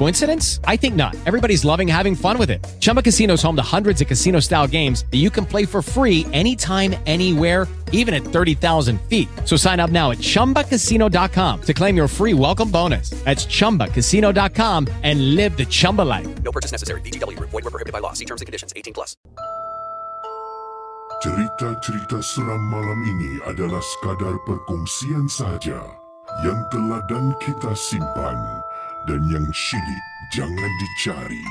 [0.00, 0.60] Coincidence?
[0.64, 1.14] I think not.
[1.28, 2.64] Everybody's loving having fun with it.
[2.80, 6.24] Chumba Casino is home to hundreds of casino-style games that you can play for free
[6.32, 9.28] anytime, anywhere even at 30,000 feet.
[9.44, 13.10] So sign up now at ChumbaCasino.com to claim your free welcome bonus.
[13.24, 16.42] That's ChumbaCasino.com and live the Chumba life.
[16.42, 17.02] No purchase necessary.
[17.02, 17.38] VGW.
[17.38, 18.14] Void were prohibited by law.
[18.14, 18.72] See terms and conditions.
[18.74, 19.16] 18 plus.
[21.20, 25.84] Cerita-cerita seram malam ini adalah sekadar perkongsian sahaja
[26.40, 28.38] yang teladan kita simpan
[29.10, 31.46] dan yang syilid jangan dicari.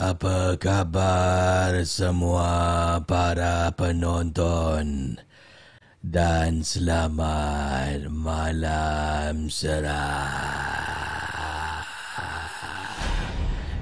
[0.00, 5.20] Apa khabar semua para penonton?
[6.00, 10.87] Dan selamat malam seram.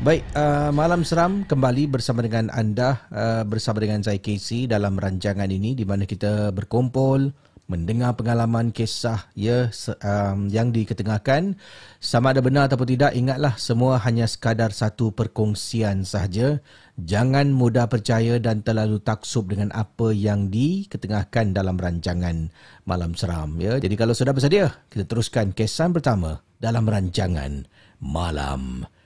[0.06, 5.50] Baik, uh, malam seram kembali bersama dengan anda uh, bersama dengan saya Casey dalam rancangan
[5.50, 7.34] ini di mana kita berkumpul
[7.66, 9.66] mendengar pengalaman kisah ya
[10.06, 11.58] um, yang diketengahkan.
[11.98, 16.62] Sama ada benar ataupun tidak ingatlah semua hanya sekadar satu perkongsian sahaja.
[17.02, 22.54] Jangan mudah percaya dan terlalu taksub dengan apa yang diketengahkan dalam rancangan
[22.86, 23.82] malam seram ya.
[23.82, 27.66] Jadi kalau sudah bersedia kita teruskan kisah pertama dalam rancangan
[27.98, 28.86] malam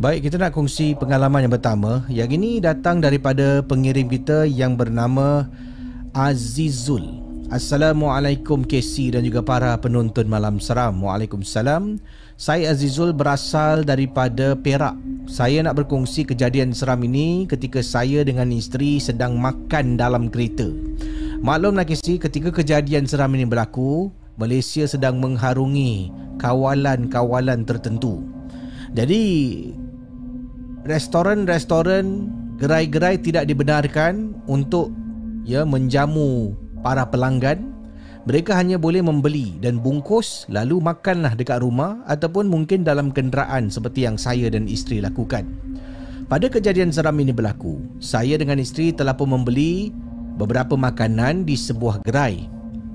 [0.00, 2.08] Baik, kita nak kongsi pengalaman yang pertama.
[2.08, 5.44] Yang ini datang daripada pengirim kita yang bernama
[6.16, 7.20] Azizul.
[7.52, 11.04] Assalamualaikum KC dan juga para penonton malam seram.
[11.04, 12.00] Waalaikumsalam.
[12.40, 14.96] Saya Azizul berasal daripada Perak.
[15.28, 20.64] Saya nak berkongsi kejadian seram ini ketika saya dengan isteri sedang makan dalam kereta.
[21.44, 24.08] Maklumlah KC, ketika kejadian seram ini berlaku,
[24.40, 26.08] Malaysia sedang mengharungi
[26.40, 28.24] kawalan-kawalan tertentu.
[28.96, 29.22] Jadi
[30.84, 32.28] restoran-restoran
[32.60, 34.92] gerai-gerai tidak dibenarkan untuk
[35.44, 36.52] ya menjamu
[36.84, 37.72] para pelanggan.
[38.28, 44.04] Mereka hanya boleh membeli dan bungkus lalu makanlah dekat rumah ataupun mungkin dalam kenderaan seperti
[44.04, 45.48] yang saya dan isteri lakukan.
[46.28, 49.90] Pada kejadian seram ini berlaku saya dengan isteri telah pun membeli
[50.36, 52.44] beberapa makanan di sebuah gerai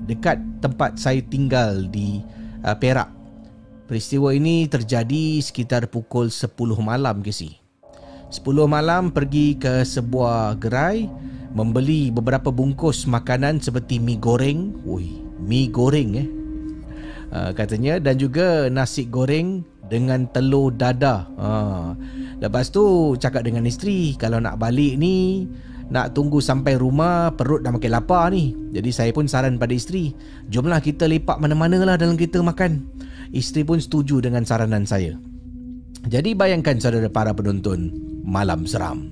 [0.06, 2.22] dekat tempat saya tinggal di
[2.62, 3.10] uh, Perak.
[3.90, 7.65] Peristiwa ini terjadi sekitar pukul 10 malam ke si
[8.36, 11.08] 10 malam pergi ke sebuah gerai
[11.56, 14.76] membeli beberapa bungkus makanan seperti mi goreng.
[14.84, 15.08] Woi,
[15.40, 16.28] mi goreng eh.
[17.32, 21.24] Uh, katanya dan juga nasi goreng dengan telur dada.
[21.40, 21.96] Uh,
[22.44, 25.48] lepas tu cakap dengan isteri kalau nak balik ni
[25.88, 28.52] nak tunggu sampai rumah perut dah makin lapar ni.
[28.76, 30.12] Jadi saya pun saran pada isteri,
[30.52, 32.84] jomlah kita lepak mana-mana lah dalam kita makan.
[33.32, 35.16] Isteri pun setuju dengan saranan saya.
[36.06, 37.90] Jadi bayangkan saudara para penonton,
[38.26, 39.06] malam seram.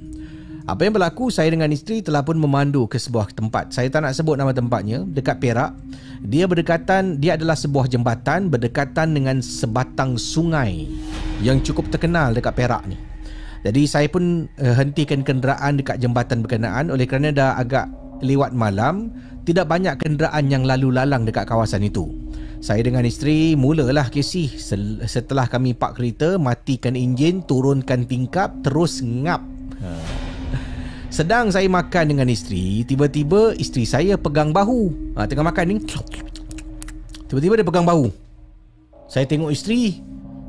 [0.64, 3.76] Apa yang berlaku, saya dengan isteri telah pun memandu ke sebuah tempat.
[3.76, 5.76] Saya tak nak sebut nama tempatnya, dekat Perak.
[6.24, 10.88] Dia berdekatan, dia adalah sebuah jembatan berdekatan dengan sebatang sungai
[11.44, 12.96] yang cukup terkenal dekat Perak ni.
[13.60, 17.88] Jadi saya pun uh, hentikan kenderaan dekat jembatan berkenaan oleh kerana dah agak
[18.24, 19.12] lewat malam,
[19.44, 22.08] tidak banyak kenderaan yang lalu lalang dekat kawasan itu.
[22.64, 24.48] Saya dengan isteri mulalah kisih
[25.04, 29.44] setelah kami park kereta, matikan enjin, turunkan tingkap, terus ngap.
[29.84, 29.90] Ha.
[31.12, 35.12] Sedang saya makan dengan isteri, tiba-tiba isteri saya pegang bahu.
[35.12, 35.84] Ha, tengah makan ni.
[37.28, 38.08] Tiba-tiba dia pegang bahu.
[39.12, 40.00] Saya tengok isteri.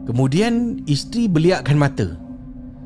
[0.08, 2.16] Kemudian isteri beliakkan mata.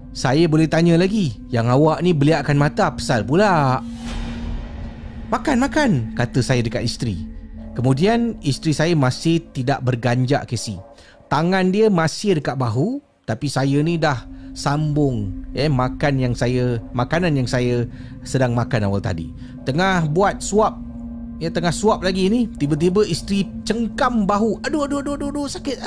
[0.10, 3.78] Saya boleh tanya lagi, yang awak ni beliakkan mata apa pasal pula?
[5.30, 7.38] Makan, makan, kata saya dekat isteri.
[7.80, 10.76] Kemudian isteri saya masih tidak berganjak Casey.
[11.32, 17.40] Tangan dia masih dekat bahu tapi saya ni dah sambung eh makan yang saya makanan
[17.40, 17.88] yang saya
[18.28, 19.32] sedang makan awal tadi.
[19.64, 20.76] Tengah buat suap
[21.40, 24.60] ya tengah suap lagi ni tiba-tiba isteri cengkam bahu.
[24.68, 25.80] Aduh aduh aduh aduh, aduh sakit.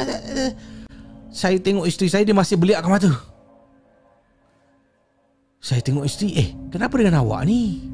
[1.29, 3.13] Saya tengok isteri saya dia masih beliakkan mata.
[5.61, 7.85] Saya tengok isteri, eh kenapa dengan awak ni?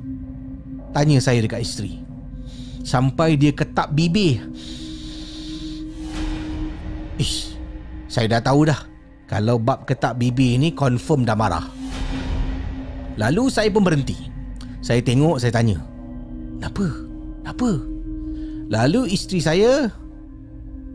[0.95, 2.08] Tanya saya dekat isteri.
[2.89, 4.41] Sampai dia ketap bibir.
[7.21, 7.53] Ish,
[8.09, 8.81] saya dah tahu dah.
[9.29, 11.69] Kalau bab ketap bibir ni confirm dah marah.
[13.21, 14.17] Lalu saya pun berhenti.
[14.81, 15.85] Saya tengok, saya tanya.
[16.57, 16.87] Kenapa?
[17.45, 17.71] Kenapa?
[18.73, 19.93] Lalu isteri saya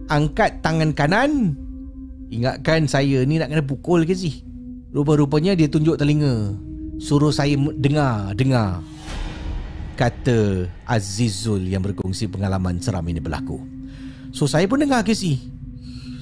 [0.10, 1.54] angkat tangan kanan.
[2.34, 4.42] Ingatkan saya ni nak kena pukul ke sih?
[4.98, 6.58] Rupa-rupanya dia tunjuk telinga.
[6.98, 8.82] Suruh saya dengar, dengar.
[9.94, 13.62] Kata Azizul yang berkongsi pengalaman seram ini berlaku.
[14.34, 15.38] So saya pun dengar ke sih?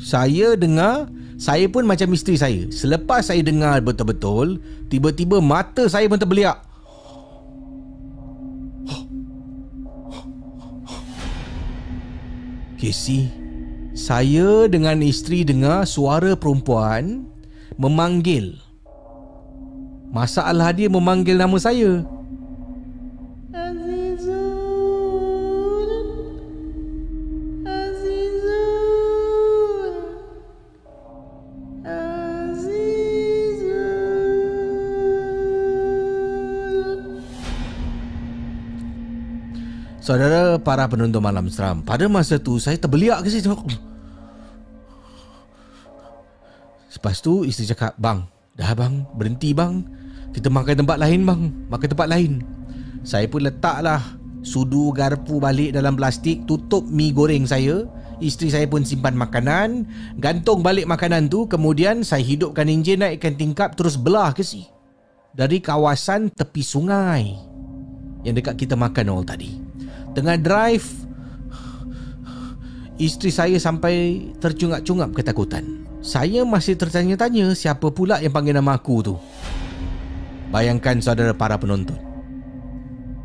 [0.04, 1.08] Saya dengar
[1.42, 2.70] saya pun macam isteri saya.
[2.70, 4.62] Selepas saya dengar betul-betul,
[4.94, 6.60] tiba-tiba mata saya pun terbeliak.
[12.78, 13.30] Casey,
[13.94, 17.26] saya dengan isteri dengar suara perempuan
[17.78, 18.58] memanggil.
[20.14, 22.06] Masalah dia memanggil nama saya.
[40.12, 43.48] Saudara para penonton malam seram Pada masa tu saya terbeliak ke situ?
[46.92, 48.28] Lepas tu isteri cakap Bang
[48.60, 49.88] Dah bang berhenti bang.
[50.36, 51.42] Kita makan tempat lain bang.
[51.72, 52.44] Makan tempat lain.
[53.08, 54.04] Saya pun letaklah
[54.44, 57.88] Sudu garpu balik dalam plastik Tutup mi goreng saya.
[58.20, 59.88] Isteri saya pun simpan makanan
[60.20, 61.48] Gantung balik makanan tu.
[61.48, 64.68] Kemudian saya hidupkan enjin naikkan tingkap Terus belah ke si.
[65.32, 67.32] Dari kawasan tepi sungai
[68.28, 69.61] Yang dekat kita makan awal tadi
[70.12, 70.88] Tengah drive
[73.02, 75.90] Isteri saya sampai tercungap-cungap ketakutan.
[76.06, 79.18] Saya masih tertanya-tanya siapa pula yang panggil nama aku tu.
[80.54, 81.98] Bayangkan saudara para penonton.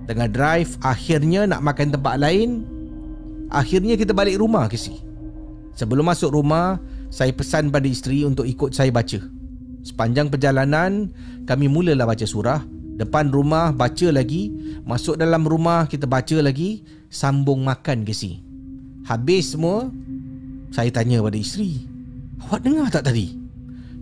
[0.09, 2.63] Tengah drive akhirnya nak makan tempat lain
[3.51, 5.03] Akhirnya kita balik rumah ke si
[5.75, 6.79] Sebelum masuk rumah
[7.11, 9.19] Saya pesan pada isteri untuk ikut saya baca.
[9.83, 11.11] Sepanjang perjalanan
[11.43, 14.53] Kami mulalah baca surah Depan rumah baca lagi.
[14.83, 16.81] Masuk dalam rumah kita baca lagi.
[17.13, 18.43] Sambung makan ke si?
[19.07, 19.87] Habis semua
[20.75, 21.87] Saya tanya pada isteri
[22.43, 23.39] Awak dengar tak tadi?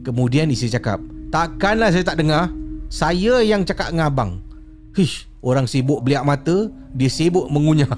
[0.00, 0.98] Kemudian isteri cakap
[1.28, 2.48] Takkanlah saya tak dengar.
[2.88, 4.32] Saya yang cakap dengan abang.
[4.94, 7.90] Hish, orang sibuk beliak mata Dia sibuk mengunyah.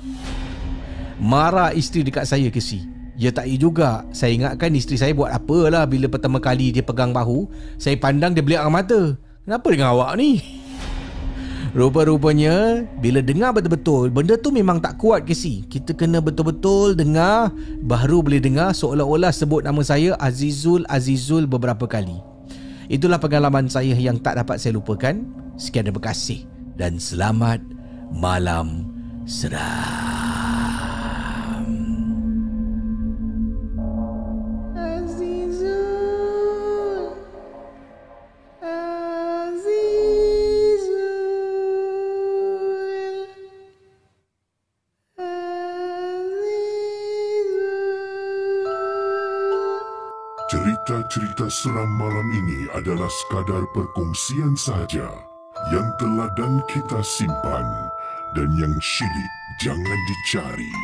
[1.22, 2.82] Marah isteri dekat saya ke si?
[3.16, 4.04] Ya tak iya juga.
[4.10, 7.46] Saya ingatkan isteri saya buat apalah Bila pertama kali dia pegang bahu
[7.78, 9.14] Saya pandang dia beliak mata.
[9.46, 10.42] Kenapa dengan awak ni?
[11.74, 17.50] Rupa-rupanya Bila dengar betul-betul Benda tu memang tak kuat ke si Kita kena betul-betul dengar
[17.82, 22.18] Baru boleh dengar Seolah-olah sebut nama saya Azizul Azizul beberapa kali.
[22.87, 25.18] Itulah pengalaman saya yang tak dapat saya lupakan.
[25.58, 26.46] Sekian terima kasih
[26.78, 27.58] Dan selamat
[28.14, 28.87] Malam
[29.26, 30.15] Seram
[51.56, 55.08] seram malam ini adalah sekadar perkongsian sahaja
[55.72, 57.64] yang telah dan kita simpan
[58.36, 59.32] dan yang syilid
[59.64, 60.75] jangan dicari.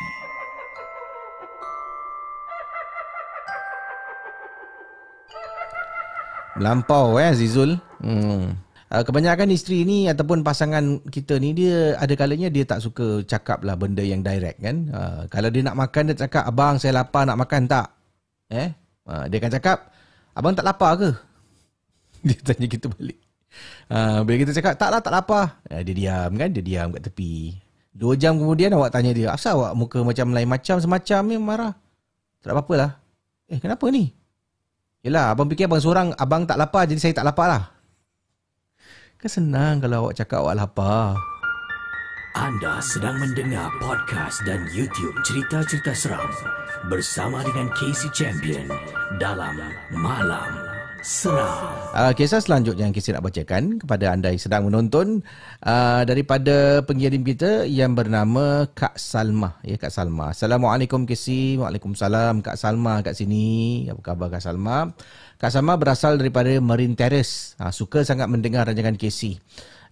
[6.56, 8.72] Melampau eh Zizul hmm.
[8.92, 13.64] Uh, kebanyakan isteri ni ataupun pasangan kita ni dia ada kalanya dia tak suka cakap
[13.64, 14.84] lah benda yang direct kan.
[14.92, 17.88] Uh, kalau dia nak makan dia cakap abang saya lapar nak makan tak?
[18.52, 18.68] Eh?
[19.08, 19.91] Uh, dia akan cakap
[20.36, 21.10] abang tak lapar ke?
[22.26, 23.18] Dia tanya kita balik.
[23.92, 25.60] Uh, bila kita cakap tak lah tak lapar.
[25.68, 27.60] Uh, dia diam kan dia diam kat tepi.
[27.92, 31.74] Dua jam kemudian awak tanya dia asal awak muka macam lain macam semacam ni marah.
[32.40, 32.90] Tak apa-apa lah.
[33.52, 34.08] Eh kenapa ni?
[35.04, 37.64] Yelah abang fikir abang seorang abang tak lapar jadi saya tak lapar lah.
[39.20, 41.20] Kan senang kalau awak cakap awak lapar.
[42.32, 46.32] Anda sedang mendengar podcast dan YouTube cerita-cerita seram
[46.88, 48.72] bersama dengan Casey Champion
[49.20, 49.60] dalam
[49.92, 50.48] Malam
[51.04, 51.92] Seram.
[51.92, 55.20] Uh, kisah selanjutnya yang kita nak bacakan kepada anda yang sedang menonton
[55.60, 59.60] uh, daripada pengirim kita yang bernama Kak Salma.
[59.60, 60.32] Ya Kak Salma.
[60.32, 61.60] Assalamualaikum Casey.
[61.60, 63.84] Waalaikumsalam Kak Salma kat sini.
[63.92, 64.88] Apa khabar Kak Salma?
[65.36, 67.60] Kak Salma berasal daripada Marine Terrace.
[67.60, 69.36] Uh, suka sangat mendengar rancangan Casey.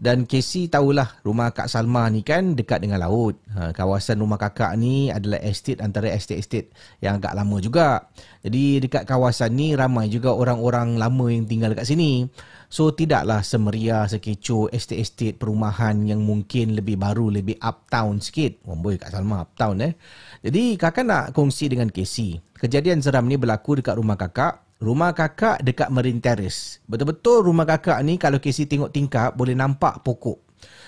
[0.01, 3.37] Dan Casey tahulah rumah Kak Salma ni kan dekat dengan laut.
[3.53, 6.73] Ha, kawasan rumah kakak ni adalah estate antara estate-estate
[7.05, 8.09] yang agak lama juga.
[8.41, 12.25] Jadi dekat kawasan ni ramai juga orang-orang lama yang tinggal dekat sini.
[12.73, 18.65] So tidaklah semeriah sekecoh estate-estate perumahan yang mungkin lebih baru, lebih uptown sikit.
[18.65, 19.93] Boy Kak Salma uptown eh.
[20.41, 22.41] Jadi kakak nak kongsi dengan Casey.
[22.57, 26.81] Kejadian seram ni berlaku dekat rumah kakak Rumah kakak dekat Marine Terrace.
[26.89, 30.41] Betul-betul rumah kakak ni kalau Casey tengok tingkap boleh nampak pokok.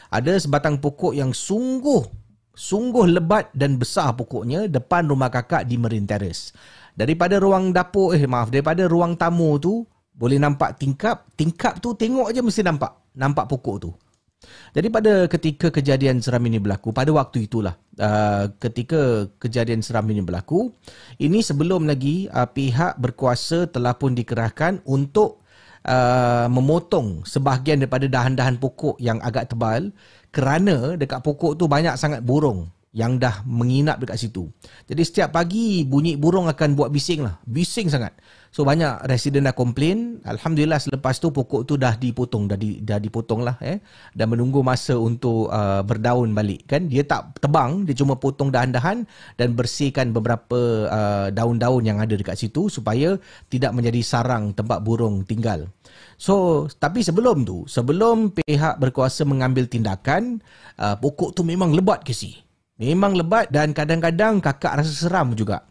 [0.08, 2.00] Ada sebatang pokok yang sungguh
[2.56, 6.56] sungguh lebat dan besar pokoknya depan rumah kakak di Marine Terrace.
[6.96, 9.84] Daripada ruang dapur eh maaf daripada ruang tamu tu
[10.16, 12.96] boleh nampak tingkap, tingkap tu tengok aja mesti nampak.
[13.12, 13.92] Nampak pokok tu.
[14.72, 20.24] Jadi pada ketika kejadian seram ini berlaku, pada waktu itulah uh, ketika kejadian seram ini
[20.24, 20.72] berlaku,
[21.20, 25.44] ini sebelum lagi uh, pihak berkuasa telah pun dikerahkan untuk
[25.86, 29.92] uh, memotong sebahagian daripada dahan-dahan pokok yang agak tebal
[30.32, 34.52] kerana dekat pokok tu banyak sangat burung yang dah menginap dekat situ.
[34.84, 37.40] Jadi setiap pagi bunyi burung akan buat bising lah.
[37.48, 38.12] Bising sangat.
[38.52, 40.20] So banyak resident dah komplain.
[40.28, 42.52] Alhamdulillah selepas tu pokok tu dah dipotong.
[42.52, 43.56] Dah, di, dah dipotong lah.
[43.64, 43.80] Eh.
[44.12, 46.68] Dan menunggu masa untuk uh, berdaun balik.
[46.68, 47.88] kan Dia tak tebang.
[47.88, 49.08] Dia cuma potong dahan-dahan
[49.40, 52.68] dan bersihkan beberapa uh, daun-daun yang ada dekat situ.
[52.68, 53.16] Supaya
[53.48, 55.72] tidak menjadi sarang tempat burung tinggal.
[56.20, 60.44] So, tapi sebelum tu, sebelum pihak berkuasa mengambil tindakan,
[60.76, 62.36] uh, pokok tu memang lebat ke si.
[62.82, 65.62] Memang lebat dan kadang-kadang kakak rasa seram juga.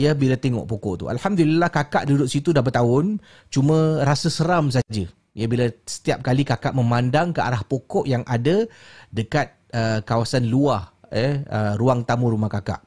[0.00, 1.04] Ya bila tengok pokok tu.
[1.12, 3.20] Alhamdulillah kakak duduk situ dah bertahun.
[3.52, 5.04] Cuma rasa seram saja.
[5.36, 8.64] Ya bila setiap kali kakak memandang ke arah pokok yang ada
[9.12, 12.80] dekat uh, kawasan luar eh uh, ruang tamu rumah kakak.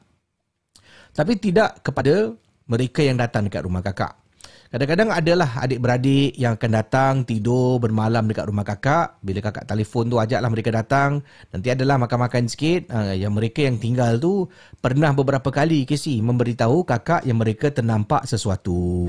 [1.14, 2.34] Tapi tidak kepada
[2.66, 4.23] mereka yang datang dekat rumah kakak.
[4.72, 9.20] Kadang-kadang adalah adik-beradik yang akan datang tidur bermalam dekat rumah kakak.
[9.20, 11.20] Bila kakak telefon tu ajaklah mereka datang.
[11.52, 12.88] Nanti adalah makan-makan sikit.
[12.90, 14.48] Uh, yang mereka yang tinggal tu
[14.80, 19.06] pernah beberapa kali Casey memberitahu kakak yang mereka ternampak sesuatu.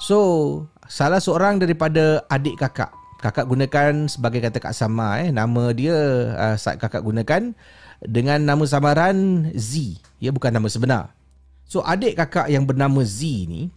[0.00, 0.18] So,
[0.88, 2.92] salah seorang daripada adik kakak.
[3.20, 5.20] Kakak gunakan sebagai kata Kak Sama.
[5.20, 5.28] Eh.
[5.28, 5.96] Nama dia
[6.36, 7.52] uh, saat kakak gunakan
[8.04, 10.00] dengan nama samaran Z.
[10.20, 11.12] Ya, bukan nama sebenar.
[11.68, 13.68] So, adik kakak yang bernama Z ni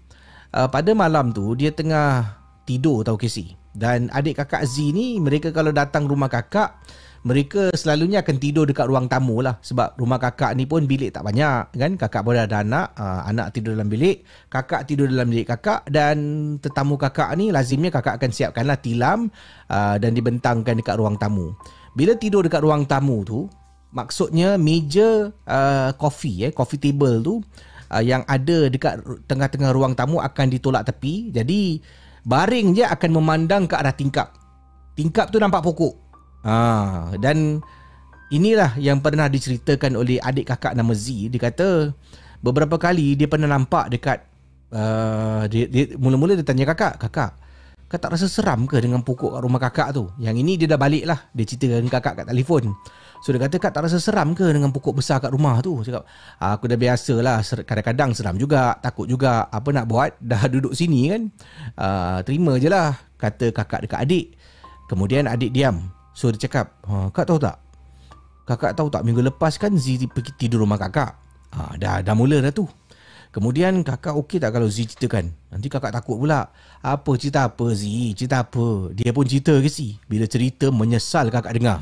[0.54, 3.58] uh, pada malam tu dia tengah tidur tahu Casey.
[3.74, 6.78] Dan adik kakak Z ni mereka kalau datang rumah kakak
[7.24, 9.58] mereka selalunya akan tidur dekat ruang tamu lah.
[9.64, 11.92] Sebab rumah kakak ni pun bilik tak banyak kan?
[11.98, 16.18] Kakak pun ada anak uh, anak tidur dalam bilik kakak tidur dalam bilik kakak dan
[16.62, 19.32] tetamu kakak ni lazimnya kakak akan siapkanlah tilam
[19.72, 21.56] uh, dan dibentangkan dekat ruang tamu.
[21.98, 23.50] Bila tidur dekat ruang tamu tu
[23.94, 27.40] maksudnya meja uh, coffee eh coffee table tu
[27.94, 31.30] uh, yang ada dekat tengah-tengah ruang tamu akan ditolak tepi.
[31.30, 31.78] Jadi
[32.26, 34.34] baring je akan memandang ke arah tingkap.
[34.98, 35.94] Tingkap tu nampak pokok.
[36.44, 37.64] Ha, dan
[38.34, 41.32] inilah yang pernah diceritakan oleh adik kakak nama Z.
[41.32, 41.94] Dia kata
[42.44, 44.20] beberapa kali dia pernah nampak dekat
[44.74, 47.32] uh, dia, dia, mula-mula dia tanya kakak, kakak,
[47.88, 50.10] kakak tak rasa seram ke dengan pokok kat rumah kakak tu?
[50.20, 51.20] Yang ini dia dah balik lah.
[51.32, 52.76] Dia cerita dengan kakak kat telefon.
[53.24, 55.80] So dia kata kak tak rasa seram ke dengan pokok besar kat rumah tu?
[55.80, 56.04] Cakap,
[56.44, 57.40] ah, aku dah biasa lah.
[57.40, 58.76] Kadang-kadang seram juga.
[58.84, 59.48] Takut juga.
[59.48, 60.20] Apa nak buat?
[60.20, 61.32] Dah duduk sini kan?
[61.80, 63.00] Uh, terima je lah.
[63.16, 64.26] Kata kakak dekat adik.
[64.92, 65.88] Kemudian adik diam.
[66.12, 67.64] So dia cakap, ha, kak tahu tak?
[68.44, 71.16] Kakak tahu tak minggu lepas kan Z pergi tidur rumah kakak?
[71.56, 72.68] Ha, dah, dah mula dah tu.
[73.32, 75.32] Kemudian kakak okey tak kalau Z ceritakan?
[75.48, 76.52] Nanti kakak takut pula.
[76.84, 77.88] Apa cerita apa Z?
[78.20, 78.92] Cerita apa?
[78.92, 79.96] Dia pun cerita ke si?
[80.12, 81.80] Bila cerita menyesal kakak dengar.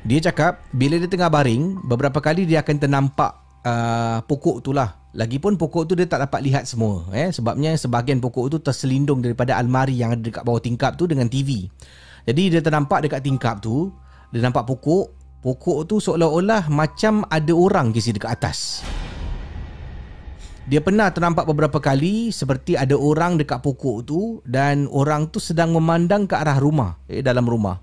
[0.00, 3.32] Dia cakap bila dia tengah baring, beberapa kali dia akan ternampak
[3.68, 4.96] uh, pokok tu lah.
[5.12, 7.04] Lagipun pokok tu dia tak dapat lihat semua.
[7.12, 7.28] Eh?
[7.28, 11.68] Sebabnya sebahagian pokok tu terselindung daripada almari yang ada dekat bawah tingkap tu dengan TV.
[12.24, 13.92] Jadi dia ternampak dekat tingkap tu,
[14.32, 15.20] dia nampak pokok.
[15.40, 18.84] Pokok tu seolah-olah macam ada orang kisi dekat atas.
[20.68, 25.72] Dia pernah ternampak beberapa kali seperti ada orang dekat pokok tu dan orang tu sedang
[25.72, 27.80] memandang ke arah rumah, eh, dalam rumah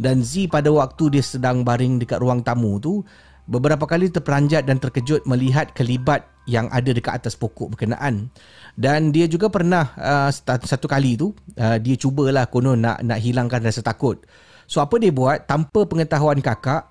[0.00, 3.04] dan Z pada waktu dia sedang baring dekat ruang tamu tu
[3.44, 8.32] beberapa kali terperanjat dan terkejut melihat kelibat yang ada dekat atas pokok berkenaan.
[8.80, 13.60] Dan dia juga pernah uh, satu kali tu uh, dia cubalah konon nak nak hilangkan
[13.60, 14.24] rasa takut.
[14.64, 15.44] So apa dia buat?
[15.44, 16.88] Tanpa pengetahuan kakak,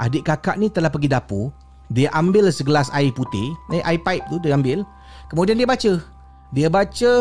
[0.00, 1.52] adik kakak ni telah pergi dapur,
[1.92, 4.80] dia ambil segelas air putih, eh, air pipe tu dia ambil,
[5.28, 5.92] kemudian dia baca.
[6.54, 7.12] Dia baca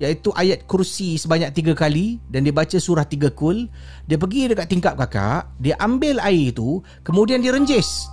[0.00, 3.68] iaitu ayat kursi sebanyak tiga kali dan dia baca surah tiga kul.
[4.08, 8.08] Dia pergi dekat tingkap kakak, dia ambil air tu, kemudian dia renjis.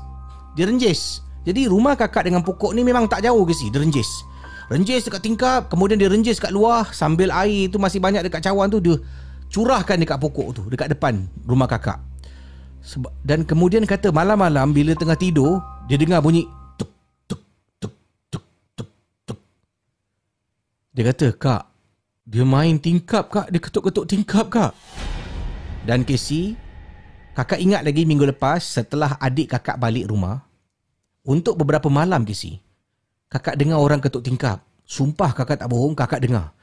[0.60, 1.24] Dia renjis.
[1.48, 4.08] Jadi rumah kakak dengan pokok ni memang tak jauh ke si, dia renjis.
[4.68, 8.68] Renjis dekat tingkap, kemudian dia renjis kat luar sambil air tu masih banyak dekat cawan
[8.68, 9.00] tu dia
[9.48, 12.04] curahkan dekat pokok tu, dekat depan rumah kakak.
[13.24, 16.44] Dan kemudian kata malam-malam bila tengah tidur, dia dengar bunyi.
[20.98, 21.77] Dia kata, "Kak,
[22.28, 24.76] dia main tingkap kak, dia ketuk-ketuk tingkap kak."
[25.88, 26.60] Dan Casey,
[27.32, 30.44] kakak ingat lagi minggu lepas setelah adik kakak balik rumah,
[31.24, 32.60] untuk beberapa malam Casey,
[33.32, 34.60] kakak dengar orang ketuk tingkap.
[34.88, 36.56] Sumpah kakak tak bohong, kakak dengar.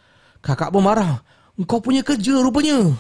[0.45, 1.21] Kakak pun marah.
[1.57, 2.93] Engkau punya kerja rupanya.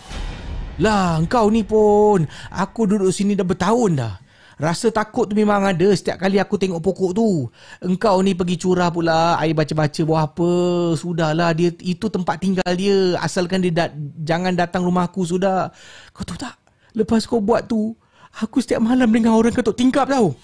[0.80, 2.24] Lah, engkau ni pun.
[2.52, 4.20] Aku duduk sini dah bertahun dah.
[4.54, 7.50] Rasa takut tu memang ada setiap kali aku tengok pokok tu.
[7.82, 10.52] Engkau ni pergi curah pula air baca-baca buah apa.
[10.94, 13.18] Sudahlah, dia itu tempat tinggal dia.
[13.18, 15.74] Asalkan dia da- jangan datang rumah aku sudah.
[16.14, 16.54] Kau tahu tak?
[16.94, 17.98] Lepas kau buat tu,
[18.38, 20.38] aku setiap malam dengar orang ketuk tingkap tau.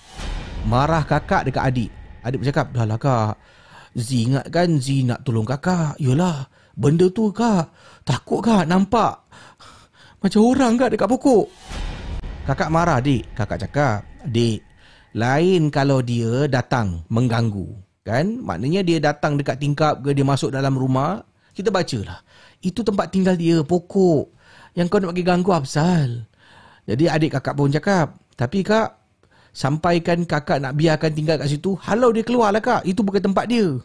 [0.67, 1.91] Marah kakak dekat adik.
[2.27, 3.39] Adik bercakap, dah lah kak.
[3.95, 5.95] Z ingat kan Z nak tolong kakak.
[6.03, 7.71] Yolah, benda tu kak.
[8.03, 9.23] Takut kak nampak.
[10.21, 11.47] Macam orang kak dekat pokok.
[12.51, 13.31] Kakak marah dik.
[13.39, 14.59] Kakak cakap, dik,
[15.15, 17.79] lain kalau dia datang mengganggu.
[18.03, 18.43] Kan?
[18.43, 21.23] Maknanya dia datang dekat tingkap ke dia masuk dalam rumah.
[21.55, 22.27] Kita bacalah.
[22.59, 24.35] Itu tempat tinggal dia, pokok.
[24.75, 26.27] Yang kau nak bagi ganggu Absal.
[26.91, 28.99] Jadi adik kakak pun cakap, tapi kak,
[29.55, 32.83] sampaikan kakak nak biarkan tinggal kat situ, halau dia keluar lah kak.
[32.83, 33.79] Itu bukan tempat dia.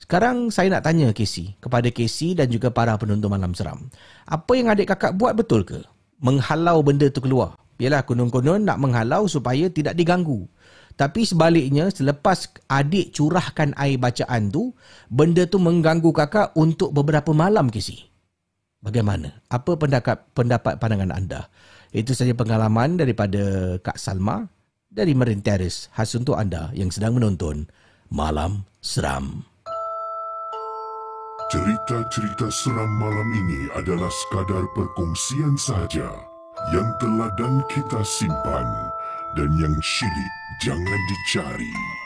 [0.00, 3.92] Sekarang saya nak tanya Casey, kepada Casey dan juga para penonton malam seram.
[4.24, 5.84] Apa yang adik kakak buat betul ke?
[6.24, 7.60] Menghalau benda tu keluar.
[7.78, 10.46] Yalah konon-konon nak menghalau supaya tidak diganggu.
[10.94, 14.70] Tapi sebaliknya selepas adik curahkan air bacaan tu,
[15.10, 18.06] benda tu mengganggu kakak untuk beberapa malam Casey.
[18.78, 19.42] Bagaimana?
[19.50, 21.50] Apa pendapat pendapat pandangan anda?
[21.90, 24.46] Itu saja pengalaman daripada Kak Salma
[24.86, 27.66] dari Marine Terrace khas untuk anda yang sedang menonton
[28.14, 29.42] Malam Seram.
[31.50, 36.33] Cerita-cerita seram malam ini adalah sekadar perkongsian sahaja
[36.72, 38.68] yang telah dan kita simpan
[39.36, 42.03] dan yang syilid jangan dicari.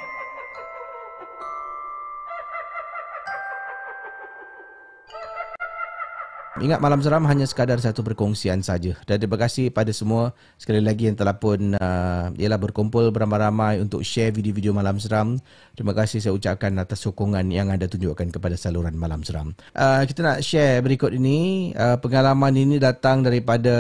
[6.59, 8.99] Ingat malam seram hanya sekadar satu perkongsian saja.
[9.07, 14.03] Dan terima kasih pada semua sekali lagi yang telah pun uh, ialah berkumpul beramai-ramai untuk
[14.03, 15.39] share video-video malam seram.
[15.79, 19.55] Terima kasih saya ucapkan atas sokongan yang anda tunjukkan kepada saluran malam seram.
[19.71, 21.71] Uh, kita nak share berikut ini.
[21.79, 23.77] Uh, pengalaman ini datang daripada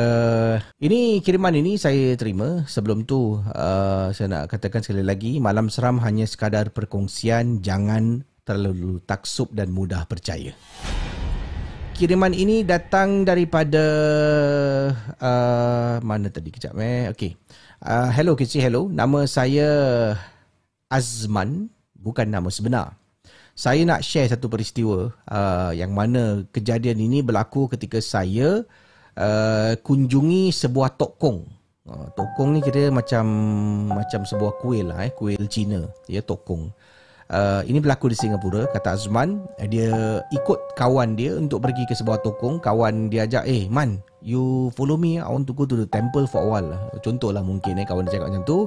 [0.78, 2.62] ini kiriman ini saya terima.
[2.70, 9.02] Sebelum tu uh, saya nak katakan sekali lagi malam seram hanya sekadar perkongsian jangan terlalu
[9.02, 10.54] taksub dan mudah percaya
[11.98, 13.82] kiriman ini datang daripada
[15.18, 17.10] uh, mana tadi kejap eh?
[17.10, 17.34] Okey.
[17.82, 18.86] Uh, hello kecil hello.
[18.86, 19.68] Nama saya
[20.86, 21.66] Azman
[21.98, 22.94] bukan nama sebenar.
[23.58, 28.62] Saya nak share satu peristiwa uh, yang mana kejadian ini berlaku ketika saya
[29.18, 31.50] uh, kunjungi sebuah tokong
[31.90, 33.26] uh, tokong ni kira macam
[33.90, 35.90] macam sebuah kuil lah eh kuil Cina.
[36.06, 36.70] Ya tokong
[37.68, 39.44] ini berlaku di Singapura kata Azman.
[39.68, 42.60] Dia ikut kawan dia untuk pergi ke sebuah tokong.
[42.64, 45.20] Kawan dia ajak eh man you follow me?
[45.20, 46.72] I want to go to the temple for a while.
[47.04, 48.58] Contohlah mungkin eh kawan dia cakap macam tu.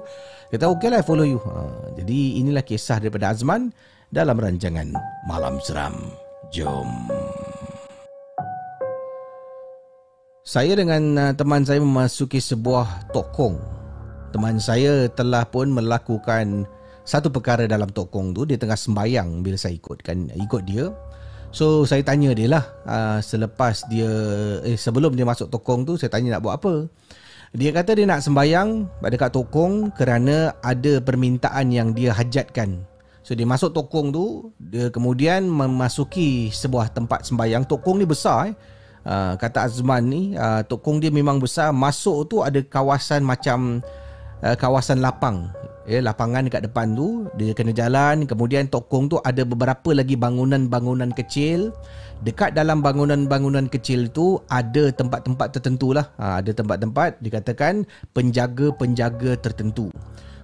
[0.50, 1.40] Dia kata okay lah I follow you.
[1.44, 3.74] Uh, jadi inilah kisah daripada Azman
[4.12, 4.94] dalam rancangan
[5.28, 5.96] Malam Seram.
[6.52, 6.88] Jom.
[10.42, 13.56] Saya dengan uh, teman saya memasuki sebuah tokong.
[14.32, 16.68] Teman saya telah pun melakukan
[17.12, 20.88] satu perkara dalam tokong tu dia tengah sembayang bila saya ikut kan ikut dia.
[21.52, 24.08] So saya tanya dia lah uh, selepas dia
[24.64, 26.88] eh sebelum dia masuk tokong tu saya tanya nak buat apa.
[27.52, 32.88] Dia kata dia nak sembayang pada kat tokong kerana ada permintaan yang dia hajatkan.
[33.28, 37.68] So dia masuk tokong tu dia kemudian memasuki sebuah tempat sembayang.
[37.68, 38.56] Tokong ni besar eh.
[39.04, 41.76] Uh, kata Azman ni uh, tokong dia memang besar.
[41.76, 43.84] Masuk tu ada kawasan macam
[44.40, 45.52] uh, kawasan lapang
[45.92, 51.12] ya lapangan dekat depan tu dia kena jalan kemudian tokong tu ada beberapa lagi bangunan-bangunan
[51.12, 51.76] kecil
[52.24, 57.84] dekat dalam bangunan-bangunan kecil tu ada tempat-tempat tertentu lah ha, ada tempat-tempat dikatakan
[58.16, 59.92] penjaga-penjaga tertentu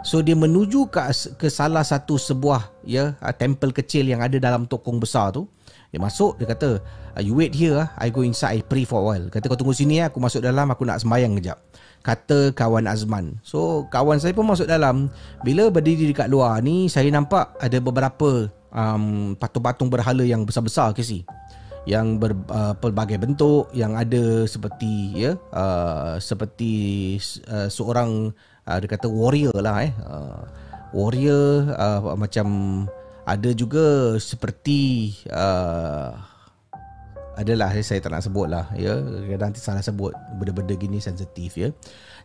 [0.04, 1.00] so dia menuju ke,
[1.40, 5.48] ke salah satu sebuah ya temple kecil yang ada dalam tokong besar tu
[5.88, 6.84] Dia masuk dia kata
[7.16, 7.88] uh, you wait here ah.
[7.96, 9.26] I go inside I pray for a while.
[9.32, 10.12] Kata kau tunggu sini ah.
[10.12, 11.58] aku masuk dalam aku nak sembahyang kejap.
[12.06, 13.40] Kata kawan Azman.
[13.44, 15.12] So kawan saya pun masuk dalam.
[15.44, 21.04] Bila berdiri dekat luar ni saya nampak ada beberapa um, patung-patung berhala yang besar-besar ke
[21.04, 21.24] si
[21.88, 27.16] yang ber, uh, pelbagai bentuk yang ada seperti ya uh, seperti
[27.48, 28.36] uh, seorang
[28.68, 30.44] uh, dia kata warrior lah eh uh,
[30.92, 32.48] warrior uh, macam
[33.24, 36.12] ada juga seperti uh,
[37.38, 38.98] adalah eh, saya tak nak sebut lah ya.
[39.38, 41.70] Nanti salah sebut benda-benda gini sensitif ya.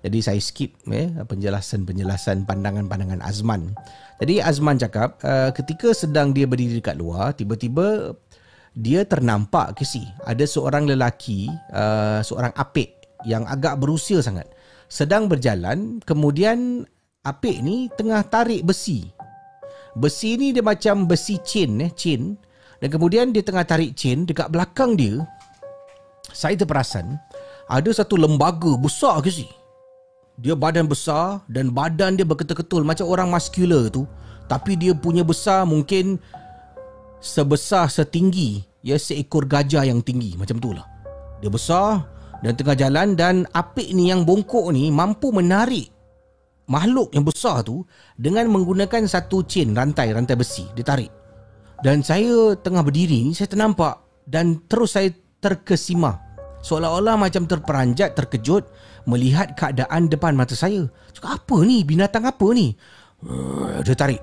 [0.00, 3.76] Jadi saya skip ya penjelasan-penjelasan pandangan-pandangan Azman.
[4.18, 8.16] Jadi Azman cakap uh, ketika sedang dia berdiri dekat luar tiba-tiba
[8.72, 14.48] dia ternampak ke si ada seorang lelaki uh, seorang apik yang agak berusia sangat
[14.88, 16.88] sedang berjalan kemudian
[17.22, 19.06] apik ni tengah tarik besi.
[19.92, 22.32] Besi ni dia macam besi chain eh chain
[22.82, 25.22] dan kemudian dia tengah tarik chain dekat belakang dia
[26.34, 27.14] saya terperasan
[27.70, 29.46] ada satu lembaga besar ke si
[30.42, 34.02] dia badan besar dan badan dia berketul-ketul macam orang muscular tu
[34.50, 36.18] tapi dia punya besar mungkin
[37.22, 40.84] sebesar setinggi ya seekor gajah yang tinggi macam tu lah.
[41.38, 42.04] Dia besar
[42.42, 45.88] dan tengah jalan dan apik ni yang bongkok ni mampu menarik
[46.66, 47.86] makhluk yang besar tu
[48.18, 51.21] dengan menggunakan satu chain rantai rantai besi dia tarik.
[51.82, 53.98] Dan saya tengah berdiri ni saya ternampak
[54.30, 55.10] dan terus saya
[55.42, 56.22] terkesima
[56.62, 58.70] seolah-olah macam terperanjat terkejut
[59.10, 60.86] melihat keadaan depan mata saya.
[61.10, 62.78] Cakap apa ni binatang apa ni?
[63.82, 64.22] Dia tarik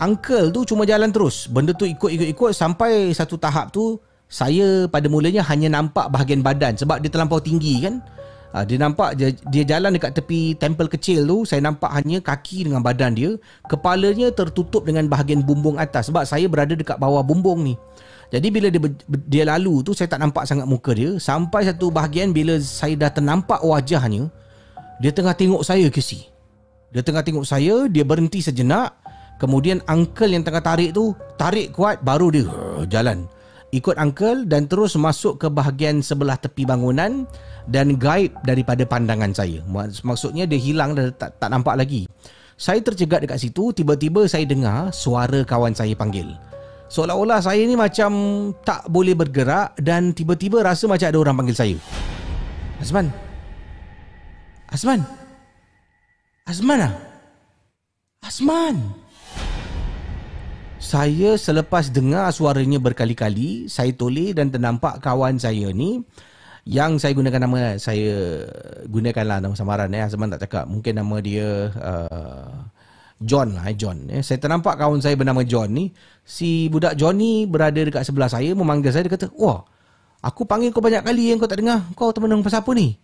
[0.00, 1.46] uncle tu cuma jalan terus.
[1.46, 6.98] Benda tu ikut-ikut-ikut sampai satu tahap tu saya pada mulanya hanya nampak bahagian badan sebab
[6.98, 8.02] dia terlampau tinggi kan.
[8.50, 12.66] Ha, dia nampak dia, dia jalan dekat tepi temple kecil tu saya nampak hanya kaki
[12.66, 13.38] dengan badan dia
[13.70, 16.10] kepalanya tertutup dengan bahagian bumbung atas.
[16.10, 17.78] Sebab saya berada dekat bawah bumbung ni.
[18.34, 18.82] Jadi bila dia
[19.30, 21.14] dia lalu tu saya tak nampak sangat muka dia.
[21.22, 24.26] Sampai satu bahagian bila saya dah ternampak wajahnya
[24.98, 26.26] dia tengah tengok saya ke si
[26.90, 28.98] dia tengah tengok saya dia berhenti sejenak.
[29.40, 32.44] Kemudian uncle yang tengah tarik tu Tarik kuat baru dia
[32.92, 33.24] jalan
[33.70, 37.22] Ikut uncle dan terus masuk ke bahagian sebelah tepi bangunan
[37.70, 39.62] Dan gaib daripada pandangan saya.
[40.02, 42.10] Maksudnya dia hilang dan tak, tak nampak lagi.
[42.58, 46.34] Saya tercegat dekat situ Tiba-tiba saya dengar suara kawan saya panggil.
[46.90, 48.10] Seolah-olah saya ni macam
[48.66, 51.76] tak boleh bergerak Dan tiba-tiba rasa macam ada orang panggil saya.
[52.82, 53.06] Azman.
[54.66, 55.00] Azman.
[56.42, 56.94] Azman ah?
[58.26, 59.09] Azman
[60.80, 66.00] saya selepas dengar suaranya berkali-kali, saya toleh dan ternampak kawan saya ni
[66.68, 68.44] yang saya gunakan nama saya
[68.88, 70.04] gunakanlah nama samaran eh.
[70.04, 72.68] Azman tak cakap mungkin nama dia uh,
[73.20, 74.20] John lah eh, John eh.
[74.20, 75.88] saya ternampak kawan saya bernama John ni
[76.20, 79.64] si budak John ni berada dekat sebelah saya memanggil saya dia kata wah
[80.20, 82.96] aku panggil kau banyak kali yang kau tak dengar kau teman pasal apa ni?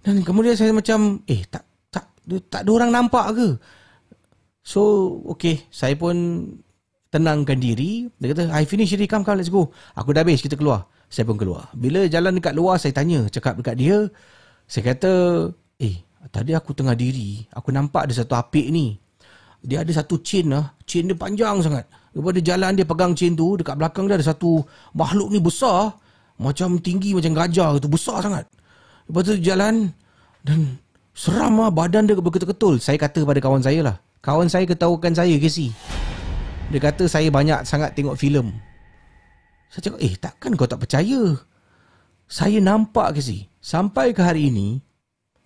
[0.00, 2.04] Dan kemudian saya macam eh tak tak
[2.48, 3.48] tak ada orang nampak ke?
[4.64, 4.80] So
[5.30, 6.16] okay saya pun
[7.10, 8.10] tenangkan diri.
[8.18, 9.08] Dia kata I finish already.
[9.10, 9.70] Come come let's go.
[9.94, 10.86] Aku dah habis kita keluar.
[11.06, 11.70] Saya pun keluar.
[11.72, 14.10] Bila jalan dekat luar saya tanya cakap dekat dia
[14.66, 15.12] saya kata
[15.78, 16.02] eh
[16.34, 17.46] tadi aku tengah diri.
[17.54, 18.98] Aku nampak ada satu apik ni.
[19.62, 21.86] Dia ada satu chain lah chain dia panjang sangat.
[22.16, 24.62] Dia jalan dia pegang chain tu dekat belakang dia ada satu
[24.96, 25.94] makhluk ni besar.
[26.36, 28.44] Macam tinggi macam gajah tu besar sangat.
[29.08, 29.88] Lepas tu jalan
[30.42, 30.76] dan
[31.16, 32.82] seram lah badan dia berketul-ketul.
[32.82, 33.96] Saya kata pada kawan saya lah.
[34.20, 35.70] Kawan saya ketahukan saya Casey
[36.70, 38.50] dia kata saya banyak sangat tengok filem.
[39.70, 41.38] Saya cakap, eh takkan kau tak percaya?
[42.26, 44.82] Saya nampak ke si, sampai ke hari ini,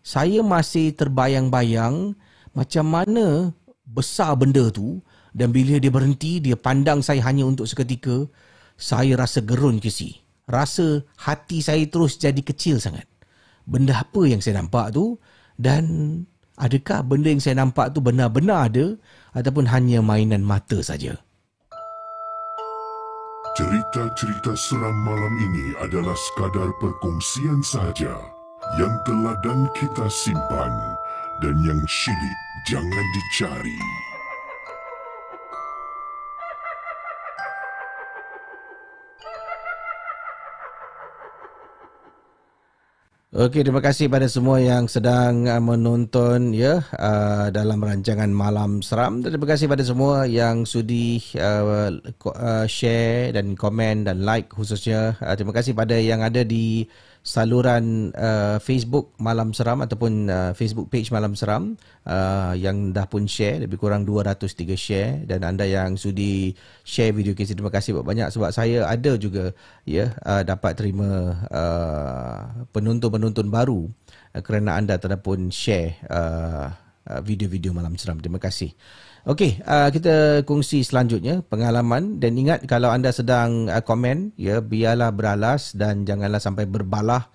[0.01, 2.17] saya masih terbayang-bayang
[2.57, 3.53] macam mana
[3.85, 5.05] besar benda tu
[5.37, 8.27] dan bila dia berhenti, dia pandang saya hanya untuk seketika,
[8.81, 10.19] saya rasa gerun ke si.
[10.51, 13.07] Rasa hati saya terus jadi kecil sangat.
[13.69, 15.21] Benda apa yang saya nampak tu
[15.55, 15.85] dan
[16.61, 18.95] adakah benda yang saya nampak tu benar-benar ada
[19.33, 21.17] ataupun hanya mainan mata saja.
[23.59, 28.15] Cerita-cerita seram malam ini adalah sekadar perkongsian saja
[28.79, 30.73] yang telah dan kita simpan
[31.43, 33.81] dan yang syilid jangan dicari.
[43.31, 49.23] Okey, terima kasih pada semua yang sedang uh, menonton ya uh, dalam rancangan Malam Seram.
[49.23, 51.95] Terima kasih pada semua yang sudi uh,
[52.27, 55.15] uh, share dan komen dan like khususnya.
[55.23, 56.91] Uh, terima kasih pada yang ada di
[57.21, 61.77] saluran uh, Facebook Malam Seram ataupun uh, Facebook page Malam Seram
[62.09, 65.13] uh, yang dah pun share lebih kurang 203 share.
[65.29, 69.53] Dan anda yang sudi share video KC terima kasih banyak sebab saya ada juga
[69.85, 73.85] ya uh, dapat terima uh, penonton-penonton baru
[74.33, 76.73] uh, kerana anda telah pun share uh,
[77.05, 78.19] uh, video-video Malam Seram.
[78.19, 78.73] Terima kasih
[79.29, 82.17] Okey, uh, kita kongsi selanjutnya pengalaman.
[82.17, 87.29] Dan ingat kalau anda sedang uh, komen ya biarlah beralas dan janganlah sampai berbalah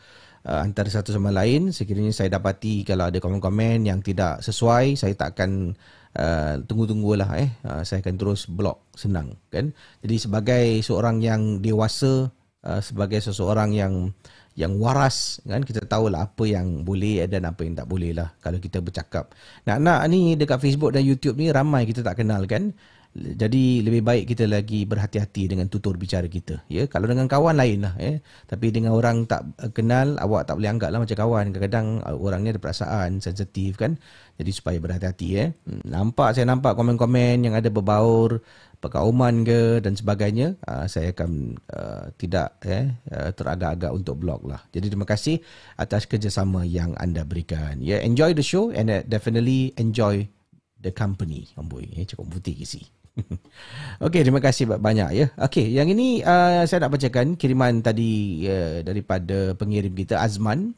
[0.49, 1.69] uh, antara satu sama lain.
[1.69, 5.77] Sekiranya saya dapati kalau ada komen-komen yang tidak sesuai saya tak akan
[6.17, 7.53] uh, tunggu-tunggulah eh.
[7.61, 9.69] Uh, saya akan terus blok senang kan.
[10.01, 12.33] Jadi sebagai seorang yang dewasa
[12.65, 14.09] uh, sebagai seseorang yang
[14.55, 18.57] yang waras kan kita tahulah apa yang boleh dan apa yang tak boleh lah kalau
[18.57, 19.35] kita bercakap.
[19.67, 22.71] Nak-nak ni dekat Facebook dan YouTube ni ramai kita tak kenal kan.
[23.15, 26.59] Jadi lebih baik kita lagi berhati-hati dengan tutur bicara kita.
[26.67, 27.95] Ya, kalau dengan kawan lain lah.
[27.95, 28.19] Ya.
[28.43, 31.55] Tapi dengan orang tak kenal, awak tak boleh anggap lah macam kawan.
[31.55, 33.95] Kadang-kadang uh, orang ni ada perasaan, sensitif kan.
[34.35, 35.27] Jadi supaya berhati-hati.
[35.31, 35.55] Ya.
[35.87, 38.43] Nampak, saya nampak komen-komen yang ada berbaur
[38.85, 44.61] perkauman ke dan sebagainya uh, saya akan uh, tidak eh uh, teragak-agak untuk blog lah.
[44.69, 45.41] Jadi terima kasih
[45.73, 47.81] atas kerjasama yang anda berikan.
[47.81, 50.29] Yeah, enjoy the show and uh, definitely enjoy
[50.77, 51.49] the company.
[51.57, 52.85] Amboi, eh cukup putih isi.
[54.05, 55.25] Okey, terima kasih banyak ya.
[55.39, 60.75] Okey, yang ini uh, saya nak bacakan kiriman tadi uh, daripada pengirim kita Azman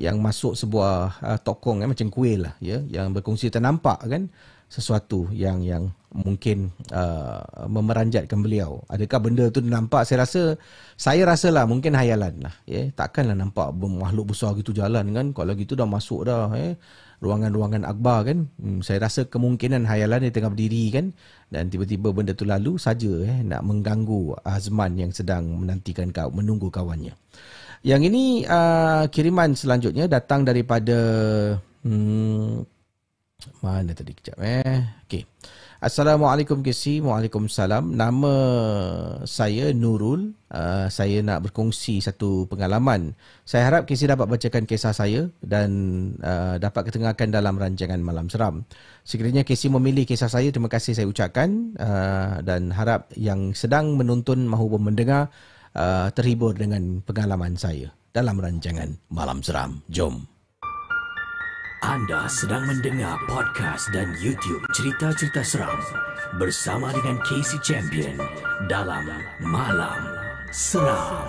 [0.00, 4.32] yang masuk sebuah uh, tokong eh, macam kuih lah ya yang berkongsi ternampak kan
[4.70, 8.82] sesuatu yang yang mungkin uh, memeranjatkan beliau.
[8.86, 10.06] Adakah benda tu nampak?
[10.06, 10.54] Saya rasa
[10.94, 12.54] saya rasalah mungkin hayalan lah.
[12.70, 12.94] Yeah.
[12.94, 15.26] takkanlah nampak makhluk besar gitu jalan kan?
[15.34, 16.50] Kalau gitu dah masuk dah.
[16.54, 16.78] Eh.
[17.20, 18.48] Ruangan-ruangan akbar kan?
[18.56, 21.06] Hmm, saya rasa kemungkinan hayalan dia tengah berdiri kan?
[21.52, 26.72] Dan tiba-tiba benda tu lalu saja eh, nak mengganggu Azman yang sedang menantikan kau, menunggu
[26.72, 27.12] kawannya.
[27.84, 30.96] Yang ini uh, kiriman selanjutnya datang daripada
[31.84, 32.79] hmm,
[33.64, 34.84] mana tadi kejap eh.
[35.06, 35.24] Okey.
[35.80, 37.00] Assalamualaikum KC.
[37.00, 37.96] Waalaikumsalam.
[37.96, 38.34] Nama
[39.24, 40.36] saya Nurul.
[40.52, 43.16] Uh, saya nak berkongsi satu pengalaman.
[43.48, 45.70] Saya harap KC dapat bacakan kisah saya dan
[46.20, 48.68] uh, dapat ketengahkan dalam rancangan Malam Seram.
[49.08, 54.44] Sekiranya KC memilih kisah saya, terima kasih saya ucapkan uh, dan harap yang sedang menonton
[54.44, 55.32] maupun mendengar
[55.72, 59.80] uh, terhibur dengan pengalaman saya dalam rancangan Malam Seram.
[59.88, 60.39] Jom.
[61.80, 65.80] Anda sedang mendengar podcast dan YouTube cerita-cerita seram
[66.36, 68.20] bersama dengan Casey Champion
[68.68, 69.08] dalam
[69.40, 69.96] Malam
[70.52, 71.24] Seram.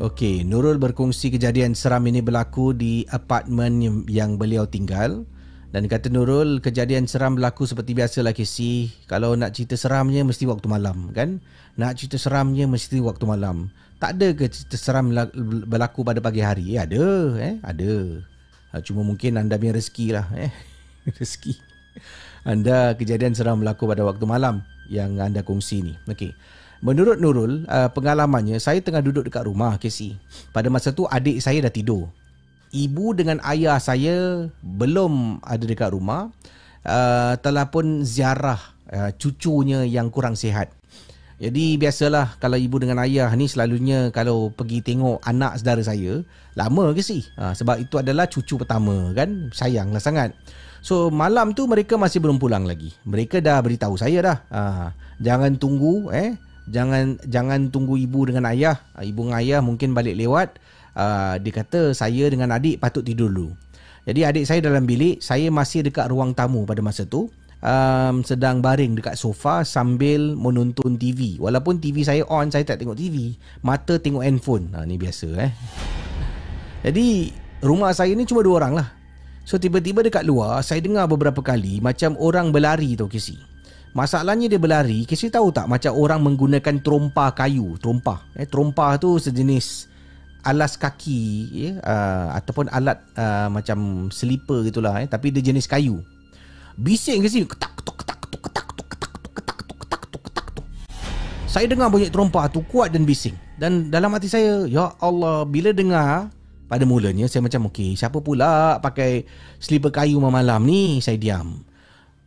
[0.00, 5.28] Okey, Nurul berkongsi kejadian seram ini berlaku di apartmen yang beliau tinggal.
[5.76, 8.96] Dan kata Nurul, kejadian seram berlaku seperti biasa lah Casey.
[9.04, 11.44] Kalau nak cerita seramnya mesti waktu malam kan?
[11.76, 13.68] Nak cerita seramnya mesti waktu malam.
[14.00, 15.12] Tak ada ke cerita seram
[15.68, 16.80] berlaku pada pagi hari?
[16.80, 17.60] Ya ada, eh?
[17.60, 18.24] Ada.
[18.74, 20.50] Ah, cuma mungkin anda punya rezeki lah eh.
[21.22, 21.54] Rezeki.
[22.42, 25.94] Anda kejadian seram berlaku pada waktu malam Yang anda kongsi ni.
[26.10, 26.34] Okey.
[26.82, 30.18] Menurut Nurul uh, Pengalamannya Saya tengah duduk dekat rumah Casey
[30.50, 32.10] Pada masa tu adik saya dah tidur.
[32.74, 36.34] Ibu dengan ayah saya Belum ada dekat rumah.
[36.82, 38.58] Uh, Telah pun ziarah
[38.90, 40.74] uh, Cucunya yang kurang sihat.
[41.34, 46.22] Jadi biasalah kalau ibu dengan ayah ni selalunya kalau pergi tengok anak saudara saya,
[46.54, 47.22] lama ke sih?
[47.38, 50.34] Ha, sebab itu adalah cucu pertama kan, sayanglah sangat.
[50.84, 52.92] So malam tu mereka masih belum pulang lagi.
[53.08, 54.38] Mereka dah beritahu saya dah.
[54.52, 54.60] Ha,
[55.18, 56.36] jangan tunggu eh.
[56.64, 58.80] Jangan jangan tunggu ibu dengan ayah.
[58.96, 60.60] Ha, ibu dengan ayah mungkin balik lewat.
[60.94, 63.56] Ha, dia kata saya dengan adik patut tidur dulu.
[64.04, 67.32] Jadi adik saya dalam bilik, saya masih dekat ruang tamu pada masa tu
[67.64, 71.40] um, sedang baring dekat sofa sambil menonton TV.
[71.40, 73.34] Walaupun TV saya on, saya tak tengok TV.
[73.64, 74.70] Mata tengok handphone.
[74.76, 75.52] Ha, ni biasa eh.
[76.84, 77.32] Jadi,
[77.64, 78.88] rumah saya ni cuma dua orang lah.
[79.48, 83.40] So, tiba-tiba dekat luar, saya dengar beberapa kali macam orang berlari tau Casey.
[83.96, 87.80] Masalahnya dia berlari, Casey tahu tak macam orang menggunakan trompah kayu.
[87.80, 88.20] Trompah.
[88.36, 89.88] Eh, trompah tu sejenis
[90.44, 91.22] alas kaki
[91.56, 96.04] ya, uh, ataupun alat uh, macam slipper gitulah eh tapi dia jenis kayu
[96.74, 100.44] Bising sini ketak ketuk ketak ketuk ketak ketuk ketak ketuk ketak ketuk ketak ketuk ketak
[100.50, 100.66] ketuk.
[101.46, 103.38] Saya dengar bunyi terompah tu kuat dan bising.
[103.54, 106.34] Dan dalam hati saya, ya Allah, bila dengar
[106.74, 109.22] pada mulanya saya macam okey, siapa pula pakai
[109.62, 110.98] slipper kayu malam ni?
[110.98, 111.62] Saya diam.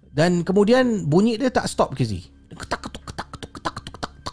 [0.08, 2.24] Dan kemudian bunyi dia tak stop ke sini.
[2.56, 4.24] Ketak ketuk ketak ketuk ketak ketuk ketak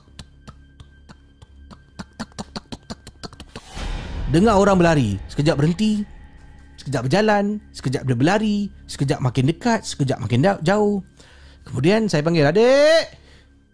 [4.31, 6.07] Dengar orang berlari, sekejap berhenti,
[6.85, 11.01] Sekejap berjalan, sekejap dia berlari, sekejap makin dekat, sekejap makin jauh.
[11.65, 13.09] Kemudian saya panggil adik.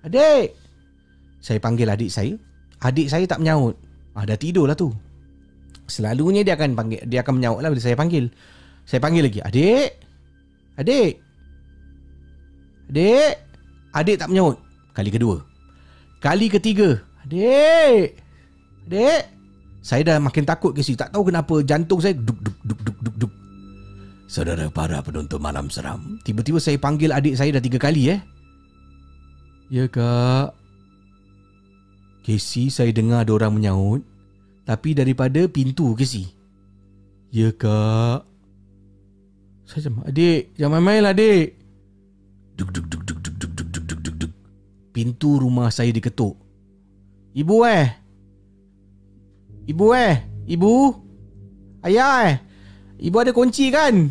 [0.07, 0.55] Adik.
[1.43, 2.39] Saya panggil adik saya.
[2.79, 3.75] Adik saya tak menyaut.
[4.15, 4.95] Ah, dah tidur lah tu.
[5.91, 8.31] Selalunya dia akan panggil dia akan menyaut lah bila saya panggil.
[8.87, 9.91] Saya panggil lagi, "Adik.
[10.79, 11.13] Adik.
[12.89, 13.35] Adik."
[13.91, 14.63] Adik tak menyaut.
[14.95, 15.43] Kali kedua.
[16.23, 18.15] Kali ketiga, "Adik.
[18.87, 19.23] Adik."
[19.81, 22.99] Saya dah makin takut ke si tak tahu kenapa jantung saya duk duk duk duk
[23.01, 23.33] duk duk.
[24.31, 28.21] Saudara para penonton malam seram, tiba-tiba saya panggil adik saya dah tiga kali eh.
[29.73, 30.55] Ya kak.
[32.21, 34.05] Casey saya dengar ada orang menyaut
[34.71, 36.31] tapi daripada pintu Casey.
[37.35, 38.23] Ya kak.
[39.67, 41.59] Saya macam adik, jangan main-main lah adik.
[42.55, 44.33] Duk duk duk duk duk duk duk duk duk duk duk.
[44.95, 46.39] Pintu rumah saya diketuk.
[47.35, 47.99] Ibu eh.
[49.67, 50.17] Ibu eh.
[50.47, 50.71] Ibu.
[51.83, 52.37] Ayah eh.
[53.03, 54.07] Ibu ada kunci kan?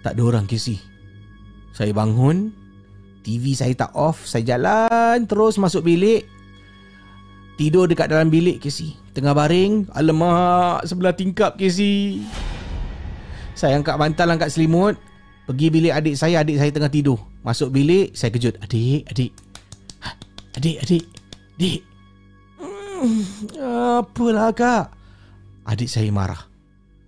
[0.00, 0.80] Tak ada orang Casey.
[1.76, 2.48] Saya bangun.
[3.20, 4.24] TV saya tak off.
[4.24, 6.35] Saya jalan terus masuk bilik.
[7.56, 8.92] Tidur dekat dalam bilik Casey.
[9.16, 9.88] Tengah baring.
[9.96, 10.84] Alamak.
[10.84, 12.20] Sebelah tingkap Casey.
[13.56, 15.00] Saya angkat bantal, angkat selimut.
[15.48, 16.44] Pergi bilik adik saya.
[16.44, 17.16] Adik saya tengah tidur.
[17.40, 18.12] Masuk bilik.
[18.12, 18.60] Saya kejut.
[18.60, 19.32] Adik, adik.
[20.04, 20.12] Ha,
[20.60, 21.04] Adik, adik.
[21.56, 21.80] Adik.
[22.60, 23.24] Hmm,
[24.04, 24.92] apalah kak?
[25.64, 26.44] Adik saya marah.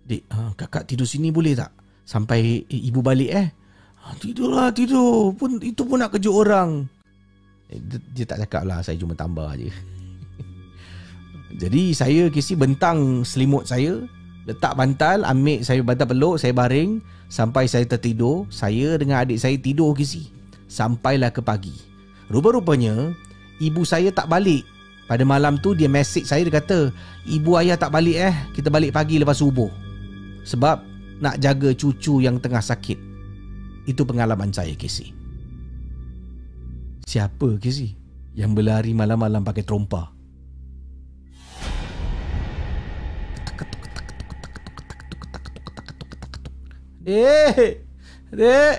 [0.09, 1.69] Dik, uh, kakak tidur sini boleh tak?
[2.09, 3.49] Sampai eh, ibu balik eh.
[4.01, 5.37] Ah, tidurlah, tidur.
[5.37, 6.89] Pun itu pun nak kejut orang.
[7.69, 9.69] Eh, dia, dia tak cakap lah, saya cuma tambah je.
[11.57, 14.05] Jadi saya kisi bentang selimut saya,
[14.45, 17.01] letak bantal, ambil saya bantal peluk, saya baring
[17.33, 18.45] sampai saya tertidur.
[18.53, 20.29] Saya dengan adik saya tidur kisi.
[20.69, 21.73] Sampailah ke pagi.
[22.29, 23.17] Rupa-rupanya
[23.65, 24.65] ibu saya tak balik.
[25.09, 26.93] Pada malam tu dia mesej saya dia kata,
[27.25, 28.35] "Ibu ayah tak balik eh.
[28.53, 29.73] Kita balik pagi lepas subuh."
[30.45, 30.85] Sebab
[31.25, 33.01] nak jaga cucu yang tengah sakit.
[33.89, 35.17] Itu pengalaman saya, Casey.
[37.09, 37.97] Siapa, Casey?
[38.37, 40.18] Yang berlari malam-malam pakai trompa?
[47.09, 47.81] Dek!
[48.37, 48.77] Dek!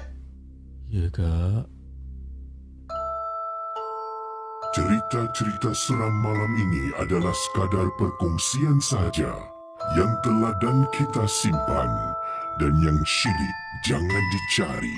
[0.94, 1.66] Ya, Kak.
[4.78, 9.34] Cerita-cerita seram malam ini adalah sekadar perkongsian sahaja
[9.98, 11.90] yang telah dan kita simpan
[12.62, 13.58] dan yang syilid
[13.90, 14.98] jangan dicari.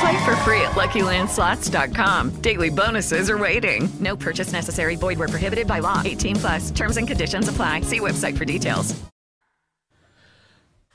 [0.00, 2.40] Play for free at LuckyLandSlots.com.
[2.40, 3.84] Daily bonuses are waiting.
[4.00, 4.96] No purchase necessary.
[4.96, 6.00] Void where prohibited by law.
[6.00, 6.72] 18 plus.
[6.72, 7.84] Terms and conditions apply.
[7.84, 8.96] See website for details.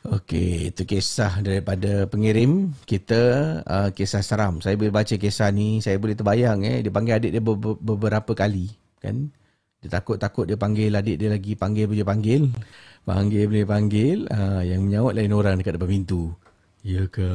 [0.06, 3.22] Okey, itu kisah daripada pengirim kita
[3.66, 4.62] uh, kisah seram.
[4.62, 8.38] Saya boleh baca kisah ni, saya boleh terbayang eh dia panggil adik dia ber- beberapa
[8.38, 8.70] kali
[9.02, 9.34] kan.
[9.82, 12.54] Dia takut-takut dia panggil adik dia lagi, panggil boleh panggil.
[13.02, 16.38] Panggil boleh panggil, uh, yang menyaut lain orang dekat depan pintu.
[16.86, 17.26] Ya ke?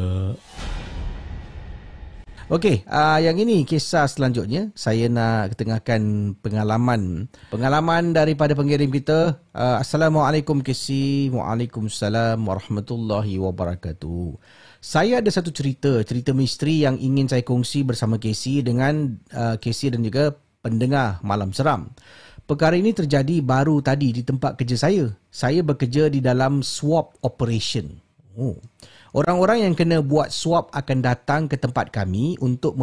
[2.50, 4.74] Okey, uh, yang ini kisah selanjutnya.
[4.74, 7.30] Saya nak ketengahkan pengalaman.
[7.46, 9.38] Pengalaman daripada pengirim kita.
[9.54, 11.30] Uh, Assalamualaikum Kisi.
[11.30, 14.34] Waalaikumsalam warahmatullahi wabarakatuh.
[14.82, 19.94] Saya ada satu cerita, cerita misteri yang ingin saya kongsi bersama Casey dengan uh, Casey
[19.94, 21.94] dan juga pendengar Malam Seram.
[22.50, 25.06] Perkara ini terjadi baru tadi di tempat kerja saya.
[25.30, 27.94] Saya bekerja di dalam swap operation.
[28.34, 28.58] Oh.
[29.10, 32.78] Orang-orang yang kena buat swab akan datang ke tempat kami untuk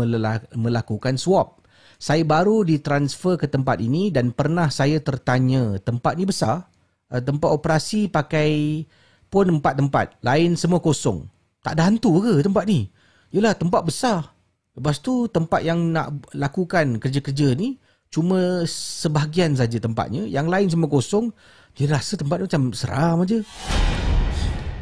[0.51, 1.63] melakukan swab.
[1.97, 6.67] Saya baru ditransfer ke tempat ini dan pernah saya tertanya, tempat ni besar?
[7.07, 8.83] Uh, tempat operasi pakai
[9.31, 11.23] pun empat tempat, lain semua kosong.
[11.63, 12.91] Tak ada hantu ke tempat ni?
[13.31, 14.35] Yelah, tempat besar.
[14.75, 17.79] Lepas tu tempat yang nak lakukan kerja-kerja ni
[18.11, 21.31] cuma sebahagian saja tempatnya, yang lain semua kosong.
[21.73, 23.39] Dia rasa tempat tu macam seram aja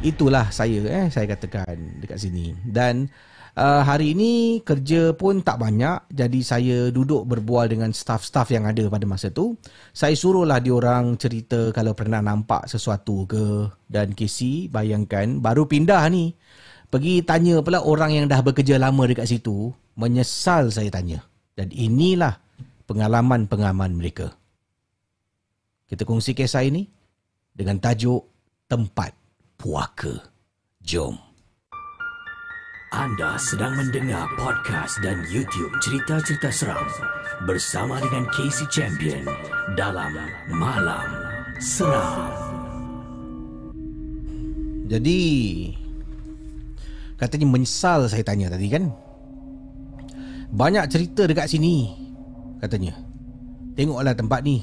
[0.04, 3.08] itulah saya eh saya katakan dekat sini dan
[3.56, 8.84] Uh, hari ini kerja pun tak banyak jadi saya duduk berbual dengan staff-staff yang ada
[8.92, 9.56] pada masa tu.
[9.96, 16.36] Saya suruhlah diorang cerita kalau pernah nampak sesuatu ke dan Casey bayangkan baru pindah ni.
[16.92, 19.72] Pergi tanya pula orang yang dah bekerja lama dekat situ.
[19.96, 21.24] Menyesal saya tanya.
[21.56, 22.36] Dan inilah
[22.84, 24.36] pengalaman-pengalaman mereka.
[25.88, 26.84] Kita kongsi kisah ini
[27.56, 28.20] dengan tajuk
[28.68, 29.25] Tempat
[29.56, 30.20] Puaka.
[30.84, 31.16] Jom.
[32.92, 36.84] Anda sedang mendengar podcast dan YouTube cerita-cerita seram
[37.48, 39.24] bersama dengan Casey Champion
[39.72, 40.12] dalam
[40.52, 41.08] Malam
[41.56, 42.36] Seram.
[44.92, 45.20] Jadi
[47.16, 48.92] katanya menyesal saya tanya tadi kan.
[50.52, 51.96] Banyak cerita dekat sini
[52.60, 52.92] katanya.
[53.72, 54.60] Tengoklah tempat ni.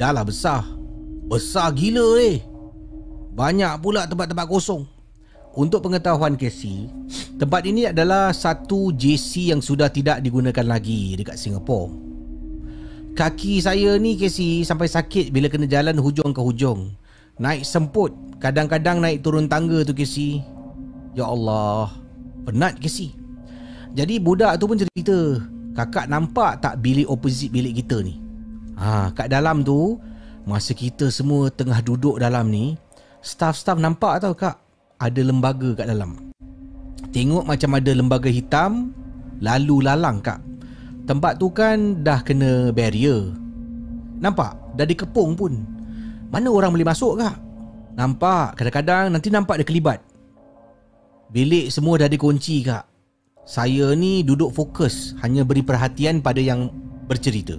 [0.00, 0.64] Dah lah besar.
[1.28, 2.51] Besar gila eh.
[3.32, 4.84] Banyak pula tempat-tempat kosong.
[5.52, 6.88] Untuk pengetahuan Casey,
[7.36, 11.92] tempat ini adalah satu JC yang sudah tidak digunakan lagi dekat Singapura.
[13.12, 16.96] Kaki saya ni Casey sampai sakit bila kena jalan hujung ke hujung.
[17.36, 20.40] Naik semput, kadang-kadang naik turun tangga tu Casey.
[21.12, 21.92] Ya Allah,
[22.48, 23.12] penat Casey.
[23.92, 25.36] Jadi budak tu pun cerita,
[25.76, 28.16] kakak nampak tak bilik opposite bilik kita ni?
[28.80, 30.00] Ha, kat dalam tu,
[30.48, 32.80] masa kita semua tengah duduk dalam ni,
[33.22, 34.58] staff-staff nampak tau kak,
[34.98, 36.34] ada lembaga kat dalam.
[37.14, 38.90] Tengok macam ada lembaga hitam
[39.38, 40.42] lalu lalang kak.
[41.06, 43.30] Tempat tu kan dah kena barrier.
[44.22, 44.54] Nampak?
[44.78, 45.66] Dah dikepung pun.
[46.30, 47.36] Mana orang boleh masuk kak?
[47.98, 48.58] Nampak?
[48.58, 49.98] Kadang-kadang nanti nampak dia kelibat.
[51.32, 52.86] Bilik semua dah dikunci kak.
[53.42, 56.70] Saya ni duduk fokus hanya beri perhatian pada yang
[57.10, 57.58] bercerita.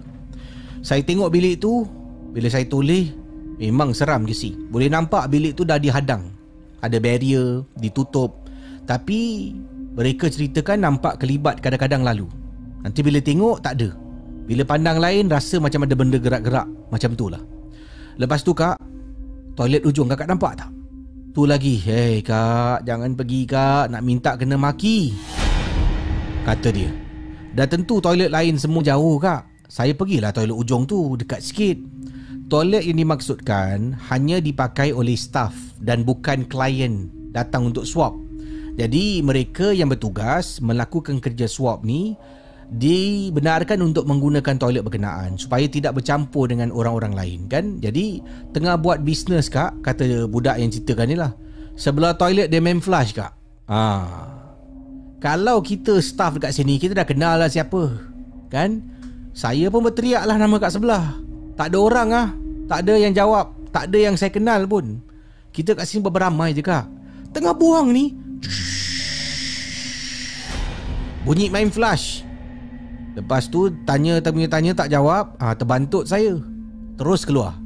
[0.79, 1.83] Saya tengok bilik tu,
[2.31, 3.11] bila saya tulis,
[3.57, 4.55] memang seram ke si.
[4.69, 6.33] Boleh nampak bilik tu dah dihadang
[6.83, 8.43] ada barrier, ditutup.
[8.83, 9.55] Tapi
[9.95, 12.27] mereka ceritakan nampak kelibat kadang-kadang lalu.
[12.83, 13.95] Nanti bila tengok tak ada.
[14.43, 16.67] Bila pandang lain rasa macam ada benda gerak-gerak.
[16.91, 17.39] Macam tu lah.
[18.19, 18.75] Lepas tu kak,
[19.55, 20.69] toilet ujung kakak nampak tak?
[21.33, 25.15] Tu lagi, hei kak, jangan pergi kak, nak minta kena maki.
[26.43, 26.91] Kata dia.
[27.55, 29.47] Dah tentu toilet lain semua jauh kak.
[29.71, 31.79] Saya pergilah toilet ujung tu, dekat sikit.
[32.53, 38.13] Toilet yang dimaksudkan hanya dipakai oleh staff dan bukan klien datang untuk swab.
[38.77, 42.13] Jadi mereka yang bertugas melakukan kerja swab ni
[42.69, 47.81] dibenarkan untuk menggunakan toilet berkenaan supaya tidak bercampur dengan orang-orang lain kan.
[47.81, 48.21] Jadi
[48.53, 51.33] tengah buat bisnes kak kata budak yang ceritakan ni lah.
[51.73, 53.33] Sebelah toilet dia main flush kak.
[53.65, 53.81] Ha.
[55.17, 57.97] Kalau kita staff dekat sini kita dah kenal lah siapa.
[58.53, 58.85] Kan?
[59.33, 61.17] Saya pun berteriak lah nama kat sebelah.
[61.57, 62.42] Tak ada orang ah.
[62.67, 65.01] Tak ada yang jawab Tak ada yang saya kenal pun.
[65.49, 66.85] Kita kat sini beramai je kak.
[67.33, 68.13] Tengah buang ni.
[71.25, 72.21] Bunyi main flash.
[73.17, 76.37] Lepas tu tanya tanya tanya tak jawab ah ha, Terbantut saya.
[76.97, 77.57] Terus keluar.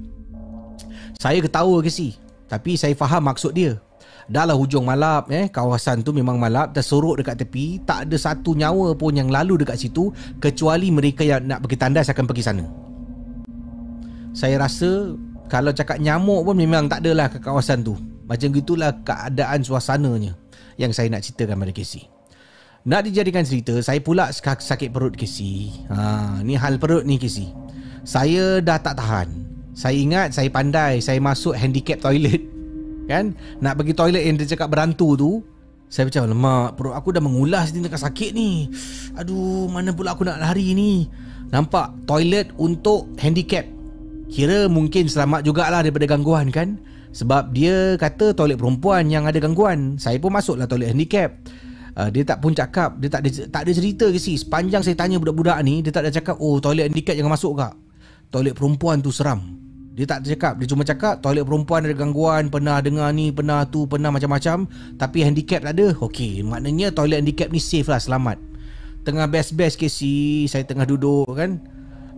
[1.19, 2.15] Saya ketawa ke si?
[2.47, 3.75] Tapi saya faham maksud dia.
[4.27, 5.47] Dah lah hujung malap eh.
[5.47, 7.83] Kawasan tu memang malap Tersorok dekat tepi.
[7.83, 12.11] Tak ada satu nyawa pun yang lalu dekat situ Kecuali mereka yang nak pergi tandas
[12.11, 12.86] akan pergi sana
[14.37, 15.17] saya rasa
[15.49, 17.97] kalau cakap nyamuk pun memang tak adalah ke kawasan tu.
[18.29, 20.37] Macam gitulah keadaan suasananya
[20.77, 22.05] yang saya nak ceritakan pada Casey.
[22.85, 25.73] Nak dijadikan cerita, saya pula sakit perut Casey.
[25.89, 27.49] Ha, ni hal perut ni Casey.
[28.05, 29.27] Saya dah tak tahan.
[29.73, 32.45] Saya ingat saya pandai, saya masuk handicap toilet.
[33.11, 33.33] Kan?
[33.57, 35.31] Nak pergi toilet yang dia cakap berantu tu,
[35.89, 38.69] saya macam lemak perut aku dah mengulas ni dekat sakit ni.
[39.17, 41.09] Aduh, mana pula aku nak lari ni?
[41.47, 43.76] Nampak toilet untuk handicap
[44.27, 46.79] Kira mungkin selamat jugalah daripada gangguan kan?
[47.15, 49.95] Sebab dia kata toilet perempuan yang ada gangguan.
[49.97, 51.33] Saya pun masuklah toilet handicap.
[51.97, 54.37] Uh, Dia tak pun cakap Dia tak ada, tak ada cerita ke si?
[54.37, 57.73] Sepanjang saya tanya budak-budak ni Dia tak ada cakap Oh toilet handicap jangan masuk kak?
[58.29, 59.41] Toilet perempuan tu seram.
[59.97, 63.89] Dia tak cakap Dia cuma cakap Toilet perempuan ada gangguan Pernah dengar ni Pernah tu
[63.89, 64.69] Pernah macam-macam.
[64.93, 65.97] Tapi handicap tak ada.
[65.97, 68.37] Okey Maknanya toilet handicap ni safe lah Selamat.
[69.01, 70.45] Tengah best-best ke si?
[70.45, 71.57] Saya tengah duduk kan?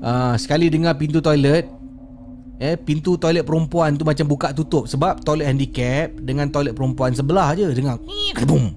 [0.03, 1.78] Uh, Sekali dengar pintu toilet
[2.60, 7.55] eh pintu toilet perempuan tu macam buka tutup sebab toilet handicap dengan toilet perempuan sebelah
[7.55, 7.97] je dengar
[8.43, 8.76] boom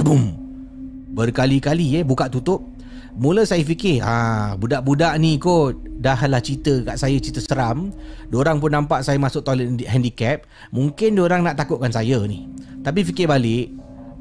[0.00, 0.46] boom
[1.16, 2.60] berkali-kali eh buka tutup.
[3.16, 7.88] Mula saya fikir ah budak-budak ni kot dah lah cerita kat saya cerita seram.
[8.28, 10.44] Orang pun nampak saya masuk toilet handicap.
[10.68, 12.44] Mungkin orang nak takutkan saya ni.
[12.84, 13.72] Tapi fikir balik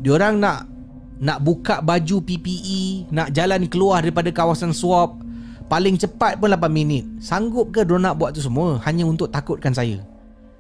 [0.08, 0.72] orang nak
[1.20, 5.20] nak buka baju PPE nak jalan keluar daripada kawasan swab
[5.66, 9.74] Paling cepat pun 8 minit Sanggup ke dia nak buat tu semua Hanya untuk takutkan
[9.74, 9.98] saya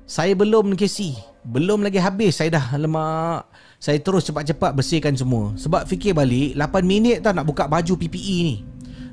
[0.09, 1.13] Saya belum Casey
[1.45, 3.45] Belum lagi habis saya dah lemak.
[3.77, 5.53] Saya terus cepat-cepat bersihkan semua.
[5.53, 8.55] Sebab fikir balik 8 minit tau nak buka baju PPE ni.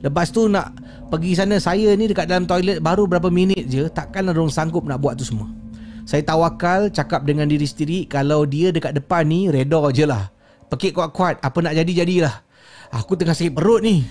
[0.01, 0.73] Lepas tu nak
[1.13, 5.05] pergi sana saya ni dekat dalam toilet baru berapa minit je takkan orang sanggup nak
[5.05, 5.53] buat tu semua.
[6.09, 10.33] Saya tawakal cakap dengan diri sendiri kalau dia dekat depan ni reda je lah.
[10.73, 12.35] Pekik kuat-kuat apa nak jadi jadilah.
[12.97, 14.09] Aku tengah sakit perut ni.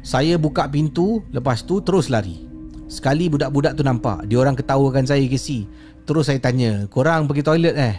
[0.00, 2.48] Saya buka pintu lepas tu terus lari.
[2.90, 5.68] Sekali budak-budak tu nampak dia orang ketawakan saya si.
[6.08, 7.94] Terus saya tanya, korang pergi toilet eh?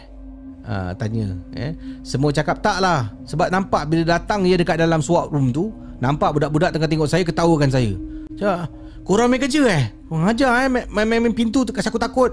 [0.61, 1.73] Ha, tanya eh.
[2.05, 6.37] Semua cakap tak lah Sebab nampak bila datang dia dekat dalam swap room tu Nampak
[6.37, 7.97] budak-budak tengah tengok saya ketawakan saya
[8.37, 8.69] Cak,
[9.01, 9.89] korang main kerja eh?
[10.05, 12.29] Korang ajar eh main-main pintu tu kasi aku takut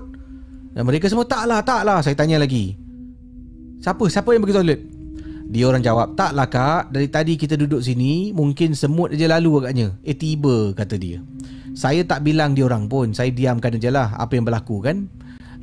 [0.76, 2.76] Dan mereka semua tak lah, tak lah Saya tanya lagi
[3.80, 4.04] Siapa?
[4.12, 4.80] Siapa yang pergi toilet?
[5.48, 6.92] Dia orang jawab, tak lah kak.
[6.92, 9.96] Dari tadi kita duduk sini Mungkin semut aja lalu agaknya.
[10.04, 11.24] Eh tiba kata dia.
[11.72, 13.16] Saya tak bilang dia orang pun.
[13.16, 15.08] Saya diamkan aja lah Apa yang berlaku kan?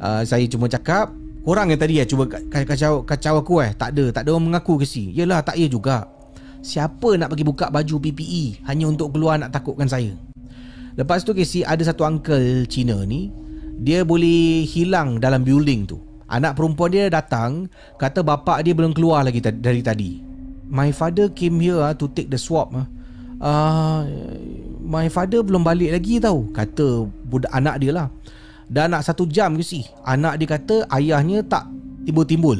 [0.01, 1.13] Uh, Saya cuma cakap
[1.45, 3.77] Korang yang tadi ya cuba kacau, kacau aku eh.
[3.77, 5.13] Tak ada Tak ada orang mengaku ke si?
[5.13, 6.09] Yelah tak ya juga.
[6.65, 10.17] Siapa nak pergi buka baju PPE Hanya untuk keluar nak takutkan saya?
[10.97, 13.29] Lepas tu Casey ada satu uncle Cina ni
[13.77, 17.69] Dia boleh hilang dalam building tu Anak perempuan dia datang
[18.01, 20.21] Kata bapak dia belum keluar lagi dari tadi.
[20.65, 22.73] My father came here uh, to take the swab.
[22.73, 24.01] Uh,
[24.85, 28.07] My father belum balik lagi tau Kata budak anak dia lah.
[28.65, 31.69] Dah nak satu jam ke si Anak dia kata ayahnya tak
[32.05, 32.57] timbul-timbul.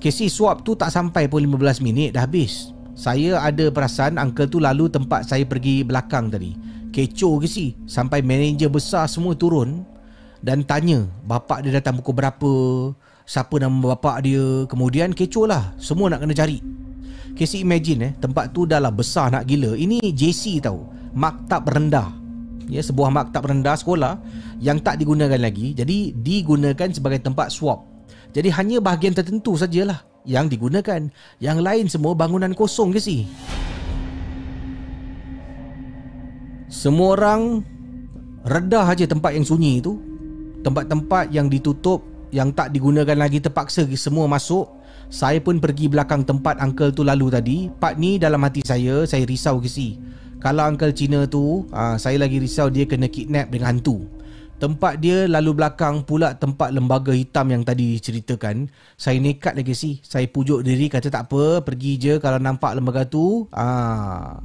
[0.00, 2.72] Kesi swab tu tak sampai pun 15 minit dah habis.
[2.96, 6.56] Saya ada perasan uncle tu lalu tempat saya pergi belakang tadi.
[6.88, 9.84] Kecoh ke si Sampai manager besar semua turun
[10.38, 12.52] Dan tanya bapak dia datang pukul berapa
[13.28, 14.64] Siapa nama bapak dia.
[14.70, 16.58] Kemudian kecoh lah Semua nak kena cari.
[17.36, 19.74] Kesi imagine eh Tempat tu dah lah besar nak gila.
[19.74, 22.14] Ini JC tau Maktab rendah.
[22.68, 24.20] Ya sebuah maktab rendah sekolah
[24.60, 25.72] yang tak digunakan lagi.
[25.72, 27.98] Jadi digunakan sebagai tempat swap
[28.32, 31.08] jadi hanya bahagian tertentu sajalah yang digunakan.
[31.40, 33.24] Yang lain semua bangunan kosong ke si
[36.68, 37.64] semua orang
[38.44, 39.96] redah aja tempat yang sunyi itu
[40.62, 44.78] tempat-tempat yang ditutup yang tak digunakan lagi terpaksa semua masuk
[45.08, 47.58] saya pun pergi belakang tempat uncle tu lalu tadi.
[47.72, 49.96] Part ni dalam hati saya Saya risau ke si?
[50.38, 54.04] Kalau Uncle Cina tu uh, Saya lagi risau dia kena kidnap dengan hantu.
[54.58, 58.68] Tempat dia lalu belakang pula tempat lembaga hitam yang tadi diceritakan.
[59.00, 63.08] Saya nekat lagi sih Saya pujuk diri kata tak apa Pergi je kalau nampak lembaga
[63.08, 63.48] tu.
[63.56, 64.44] Ah,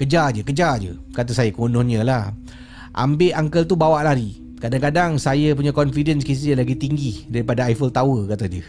[0.00, 2.32] Kejar je, kejar je Kata saya kononnya lah.
[2.96, 8.28] Ambil uncle tu bawa lari Kadang-kadang saya punya confidence Casey lagi tinggi Daripada Eiffel Tower
[8.28, 8.60] kata dia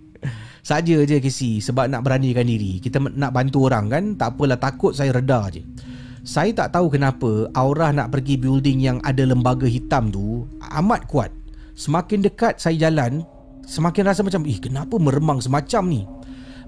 [0.68, 4.92] Saja je Casey Sebab nak beranikan diri Kita nak bantu orang kan Tak apalah takut
[4.92, 5.64] saya reda je
[6.22, 11.34] saya tak tahu kenapa aurah nak pergi building yang ada lembaga hitam tu amat kuat.
[11.74, 13.26] Semakin dekat saya jalan,
[13.66, 16.02] semakin rasa macam, "Ih, kenapa meremang semacam ni?"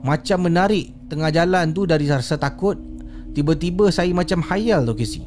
[0.03, 2.75] Macam menarik tengah jalan tu dari rasa takut,
[3.31, 5.23] tiba-tiba saya macam hayal tu kesi.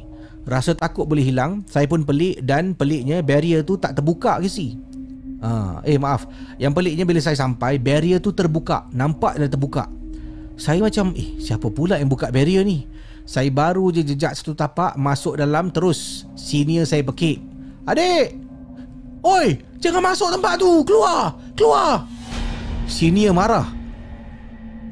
[0.47, 4.79] Rasa takut boleh hilang, saya pun pelik dan peliknya barrier tu tak terbuka kesi.
[5.43, 6.23] Ha, eh maaf,
[6.55, 9.91] yang peliknya bila saya sampai barrier tu terbuka, nampak dah terbuka.
[10.55, 12.87] Saya macam, "Eh, siapa pula yang buka barrier ni?"
[13.27, 16.23] Saya baru je jejak satu tapak Masuk dalam terus.
[16.39, 17.43] Senior saya pekik
[17.83, 18.39] Adik
[19.19, 20.71] Oi Jangan masuk tempat tu.
[20.87, 22.07] Keluar Keluar.
[22.87, 23.67] Senior marah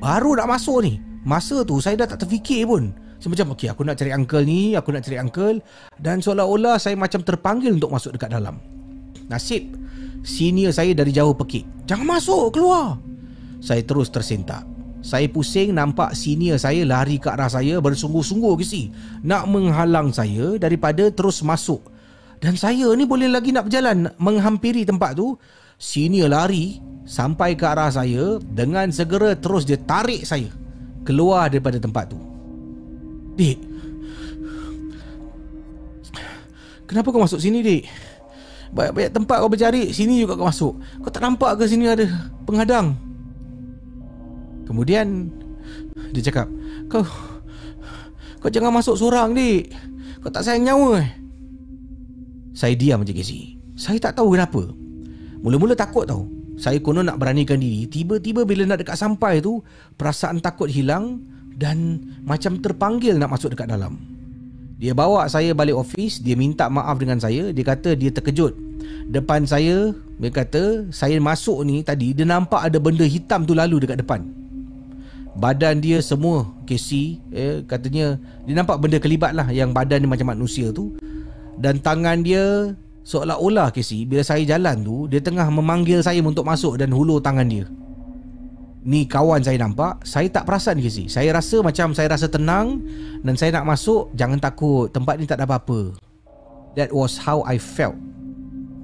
[0.03, 0.99] Baru nak masuk ni.
[1.23, 4.75] Masa tu saya dah tak terfikir pun Saya macam okay, aku nak cari uncle ni
[4.75, 5.63] Aku nak cari uncle
[5.95, 8.59] Dan seolah-olah saya macam terpanggil untuk masuk dekat dalam
[9.31, 9.71] Nasib
[10.25, 12.99] Senior saya dari jauh pekik Jangan masuk Keluar
[13.63, 18.89] Saya terus tersentak saya pusing nampak senior saya lari ke arah saya bersungguh-sungguh ke si
[19.21, 21.93] nak menghalang saya daripada terus masuk.
[22.41, 25.37] Dan saya ni boleh lagi nak berjalan menghampiri tempat tu.
[25.77, 30.49] Senior lari sampai ke arah saya dengan segera terus dia tarik saya
[31.05, 32.17] keluar daripada tempat tu.
[33.35, 33.57] Dik.
[36.85, 37.83] Kenapa kau masuk sini, Dik?
[38.75, 40.73] Banyak-banyak tempat kau bercari, sini juga kau masuk.
[41.03, 42.05] Kau tak nampak ke sini ada
[42.47, 42.95] penghadang?
[44.65, 45.31] Kemudian
[46.11, 46.47] dia cakap,
[46.91, 47.05] "Kau
[48.41, 49.71] kau jangan masuk seorang, Dik.
[50.23, 51.09] Kau tak sayang nyawa." Eh?
[52.55, 53.59] Saya diam je Casey.
[53.75, 54.63] Saya tak tahu kenapa.
[55.43, 56.31] Mula-mula takut tau.
[56.55, 57.83] Saya konon nak beranikan diri.
[57.91, 59.59] Tiba-tiba bila nak dekat sampai tu,
[59.99, 61.19] perasaan takut hilang
[61.55, 63.95] dan macam terpanggil nak masuk dekat dalam.
[64.75, 68.51] Dia bawa saya balik ofis, dia minta maaf dengan saya, dia kata dia terkejut.
[69.07, 73.79] Depan saya, dia kata saya masuk ni tadi dia nampak ada benda hitam tu lalu
[73.81, 74.45] dekat depan.
[75.35, 78.15] Badan dia semua Casey eh, Katanya
[78.47, 80.95] Dia nampak benda kelibat lah Yang badan dia macam manusia tu
[81.59, 82.71] Dan tangan dia
[83.03, 87.51] Seolah-olah Casey Bila saya jalan tu Dia tengah memanggil saya untuk masuk Dan hulur tangan
[87.51, 87.67] dia
[88.85, 92.85] Ni kawan saya nampak Saya tak perasan Casey Saya rasa macam Saya rasa tenang
[93.25, 95.97] Dan saya nak masuk Jangan takut Tempat ni tak ada apa-apa.
[96.77, 97.97] That was how I felt.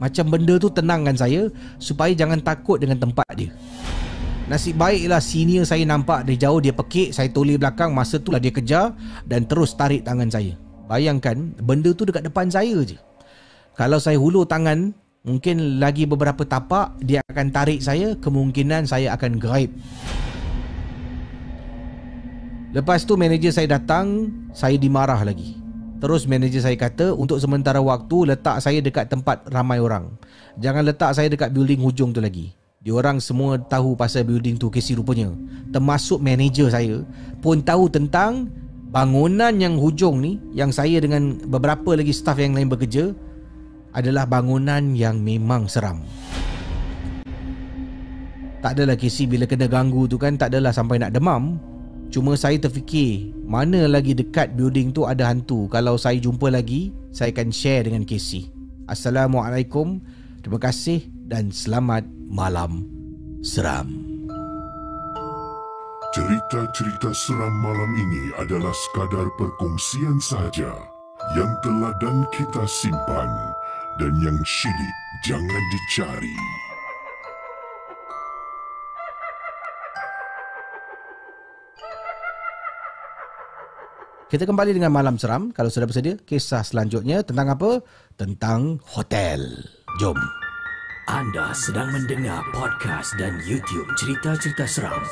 [0.01, 3.53] Macam benda tu tenangkan saya Supaya jangan takut dengan tempat dia.
[4.49, 8.41] Nasib baiklah senior saya nampak Dari jauh dia pekik Saya toleh belakang Masa tu lah
[8.41, 8.97] dia kejar
[9.29, 10.57] Dan terus tarik tangan saya.
[10.89, 12.97] Bayangkan Benda tu dekat depan saya je.
[13.77, 19.37] Kalau saya hulur tangan Mungkin lagi beberapa tapak Dia akan tarik saya Kemungkinan saya akan
[19.37, 19.69] grape
[22.73, 25.61] Lepas tu manager saya datang Saya dimarah lagi.
[26.01, 30.09] Terus manager saya kata Untuk sementara waktu Letak saya dekat tempat ramai orang.
[30.57, 32.57] Jangan letak saya dekat building hujung tu lagi.
[32.81, 35.29] Diorang semua tahu pasal building tu Kesi rupanya.
[35.69, 37.05] Termasuk manager saya
[37.45, 38.49] Pun tahu tentang
[38.89, 43.13] Bangunan yang hujung ni Yang saya dengan beberapa lagi staff yang lain bekerja
[43.91, 46.03] adalah bangunan yang memang seram.
[48.61, 51.57] Tak adalah kisi bila kena ganggu tu kan tak adalah sampai nak demam.
[52.11, 55.65] Cuma saya terfikir mana lagi dekat building tu ada hantu.
[55.71, 58.51] Kalau saya jumpa lagi, saya akan share dengan Casey.
[58.85, 60.03] Assalamualaikum.
[60.43, 62.85] Terima kasih dan selamat malam
[63.41, 64.11] seram.
[66.11, 70.75] Cerita-cerita seram malam ini adalah sekadar perkongsian sahaja
[71.39, 73.31] yang telah dan kita simpan
[73.99, 76.37] dan yang syilid jangan dicari.
[84.31, 85.51] Kita kembali dengan Malam Seram.
[85.51, 87.83] Kalau sudah bersedia, kisah selanjutnya tentang apa?
[88.15, 89.43] Tentang hotel.
[89.99, 90.15] Jom.
[91.11, 95.03] Anda sedang mendengar podcast dan YouTube cerita-cerita seram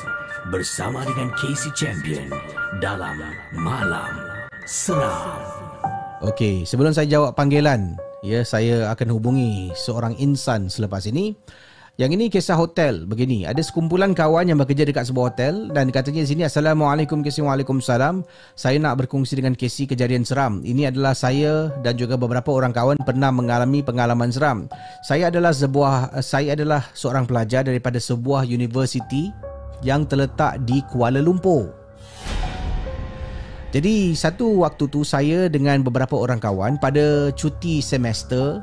[0.48, 2.32] bersama dengan Casey Champion
[2.80, 3.20] dalam
[3.52, 4.08] Malam
[4.64, 5.44] Seram.
[6.24, 11.36] Okey, sebelum saya jawab panggilan, ya saya akan hubungi seorang insan selepas ini.
[12.00, 13.44] Yang ini kisah hotel begini.
[13.44, 18.24] Ada sekumpulan kawan yang bekerja dekat sebuah hotel dan katanya sini Assalamualaikum Casey Waalaikumsalam.
[18.56, 20.64] Saya nak berkongsi dengan Casey kejadian seram.
[20.64, 24.64] Ini adalah saya dan juga beberapa orang kawan pernah mengalami pengalaman seram.
[25.04, 29.28] Saya adalah sebuah saya adalah seorang pelajar daripada sebuah universiti
[29.84, 31.79] yang terletak di Kuala Lumpur.
[33.70, 38.58] Jadi satu waktu tu saya dengan beberapa orang kawan pada cuti semester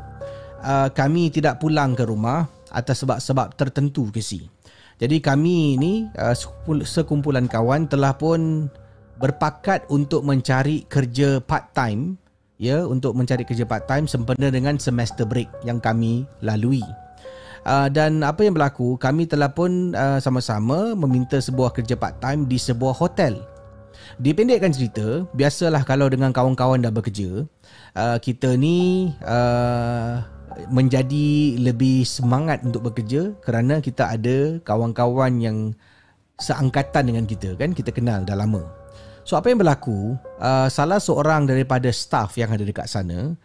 [0.59, 2.43] uh, kami tidak pulang ke rumah
[2.75, 4.51] atas sebab-sebab tertentu ke si.
[4.99, 6.35] Jadi kami ini uh,
[6.83, 8.67] sekumpulan kawan telah pun
[9.15, 12.19] berpakat untuk mencari kerja part time
[12.59, 16.83] ya untuk mencari kerja part time sempena dengan semester break yang kami lalui.
[17.63, 22.43] Uh, dan apa yang berlaku kami telah pun uh, sama-sama meminta sebuah kerja part time
[22.43, 23.39] di sebuah hotel
[24.15, 27.43] Dipendekkan cerita, biasalah kalau dengan kawan-kawan dah bekerja,
[27.99, 30.23] uh, kita ni uh,
[30.71, 35.57] menjadi lebih semangat untuk bekerja kerana kita ada kawan-kawan yang
[36.39, 38.65] seangkatan dengan kita kan, kita kenal dah lama.
[39.27, 43.35] So apa yang berlaku, uh, salah seorang daripada staff yang ada dekat sana,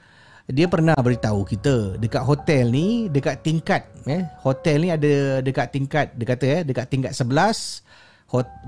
[0.50, 6.10] dia pernah beritahu kita dekat hotel ni, dekat tingkat eh, hotel ni ada dekat tingkat,
[6.18, 7.82] dia kata eh, dekat tingkat 11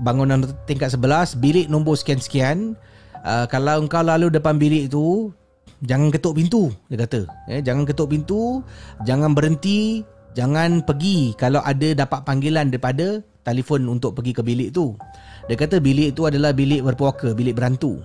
[0.01, 2.77] bangunan tingkat 11 bilik nombor sekian-sekian.
[3.25, 5.33] Uh, kalau engkau lalu depan bilik tu
[5.81, 7.25] jangan ketuk pintu dia kata.
[7.49, 8.61] Eh, jangan ketuk pintu
[9.01, 10.05] jangan berhenti
[10.37, 11.33] jangan pergi.
[11.33, 14.93] Kalau ada dapat panggilan daripada telefon untuk pergi ke bilik tu.
[15.49, 18.01] Dia kata bilik tu adalah bilik berpuaka bilik berantu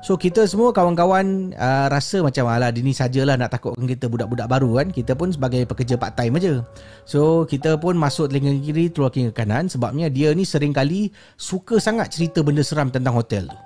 [0.00, 4.80] So kita semua kawan-kawan uh, rasa macam ala ni sajalah nak takutkan kita budak-budak baru
[4.80, 4.88] kan.
[4.88, 6.64] Kita pun sebagai pekerja part time aja.
[7.04, 11.76] So kita pun masuk telinga kiri keluar telinga kanan sebabnya dia ni sering kali suka
[11.76, 13.58] sangat cerita benda seram tentang hotel tu.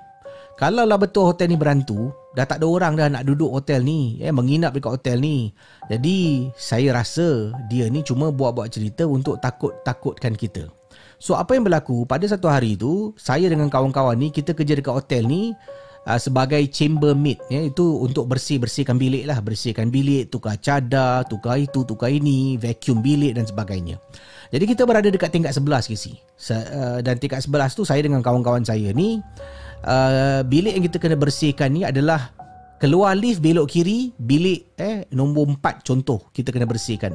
[0.55, 4.23] Kalau lah betul hotel ni berantu, dah tak ada orang dah nak duduk hotel ni,
[4.23, 5.51] eh menginap dekat hotel ni.
[5.91, 10.71] Jadi saya rasa dia ni cuma buat-buat cerita untuk takut-takutkan kita.
[11.19, 14.95] So apa yang berlaku pada satu hari tu, saya dengan kawan-kawan ni kita kerja dekat
[14.95, 15.51] hotel ni
[16.05, 19.41] uh, sebagai chamber mate ya itu untuk bersih-bersihkan bilik lah.
[19.41, 23.97] Bersihkan bilik tukar cadar tukar itu tukar ini vacuum bilik dan sebagainya.
[24.53, 26.13] Jadi kita berada dekat tingkat 11 kisi
[26.53, 29.19] uh, dan tingkat 11 tu saya dengan kawan-kawan saya ni
[29.83, 32.31] uh, bilik yang kita kena bersihkan ni adalah
[32.77, 37.11] keluar lift belok kiri bilik eh nombor 4 contoh kita kena bersihkan.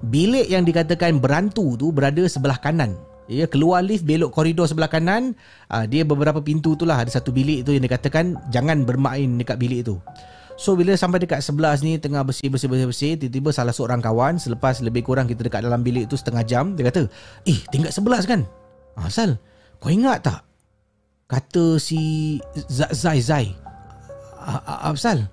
[0.00, 2.96] Bilik yang dikatakan berantu tu berada sebelah kanan
[3.30, 5.38] Ya, keluar lift belok koridor sebelah kanan
[5.70, 9.54] uh, Dia beberapa pintu tu lah Ada satu bilik tu yang dikatakan Jangan bermain dekat
[9.54, 10.02] bilik tu
[10.58, 15.30] So bila sampai dekat sebelah ni Tengah bersih-bersih-bersih Tiba-tiba salah seorang kawan Selepas lebih kurang
[15.30, 17.06] kita dekat dalam bilik tu Setengah jam Dia kata
[17.46, 18.42] Eh tingkat sebelas kan
[18.98, 19.38] ah, Asal
[19.78, 20.42] Kau ingat tak
[21.30, 23.46] Kata si Zai Zai
[24.82, 25.30] Apsal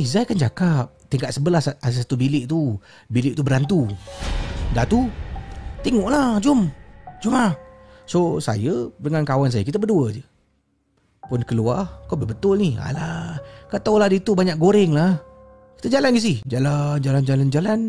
[0.00, 2.76] Eh Zai kan cakap tingkat sebelah ada satu bilik tu.
[3.08, 3.88] Bilik tu berantu.
[4.76, 5.08] Dah tu,
[5.80, 6.68] tengoklah, jom.
[7.18, 7.52] Jom lah.
[8.08, 10.24] So, saya dengan kawan saya, kita berdua je.
[11.28, 12.80] Pun keluar, kau betul ni.
[12.80, 13.36] Alah,
[13.68, 15.20] kau tahu lah dia tu banyak goreng lah.
[15.78, 16.34] Kita jalan ke si?
[16.48, 17.80] Jalan, jalan, jalan, jalan.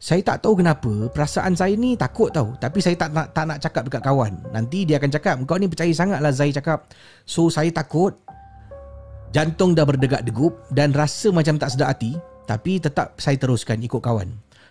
[0.00, 2.56] Saya tak tahu kenapa perasaan saya ni takut tau.
[2.56, 4.32] Tapi saya tak nak tak nak cakap dekat kawan.
[4.48, 6.88] Nanti dia akan cakap, kau ni percaya sangat lah Zai cakap.
[7.28, 8.16] So saya takut.
[9.30, 12.16] Jantung dah berdegat degup dan rasa macam tak sedar hati.
[12.48, 14.26] Tapi tetap saya teruskan ikut kawan.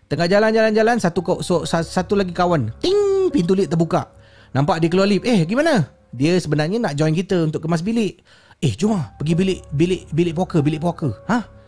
[0.10, 2.74] Tengah jalan-jalan-jalan, satu so, sa- satu lagi kawan.
[2.82, 3.30] Ting!
[3.30, 4.10] Pintu lift terbuka.
[4.58, 5.22] Nampak dia keluar lift.
[5.22, 5.86] Eh, gimana?
[6.10, 8.18] Dia sebenarnya nak join kita untuk kemas bilik.
[8.58, 9.14] Eh, jom lah.
[9.22, 11.14] Pergi bilik bilik bilik poker, bilik poker.
[11.30, 11.60] Ha?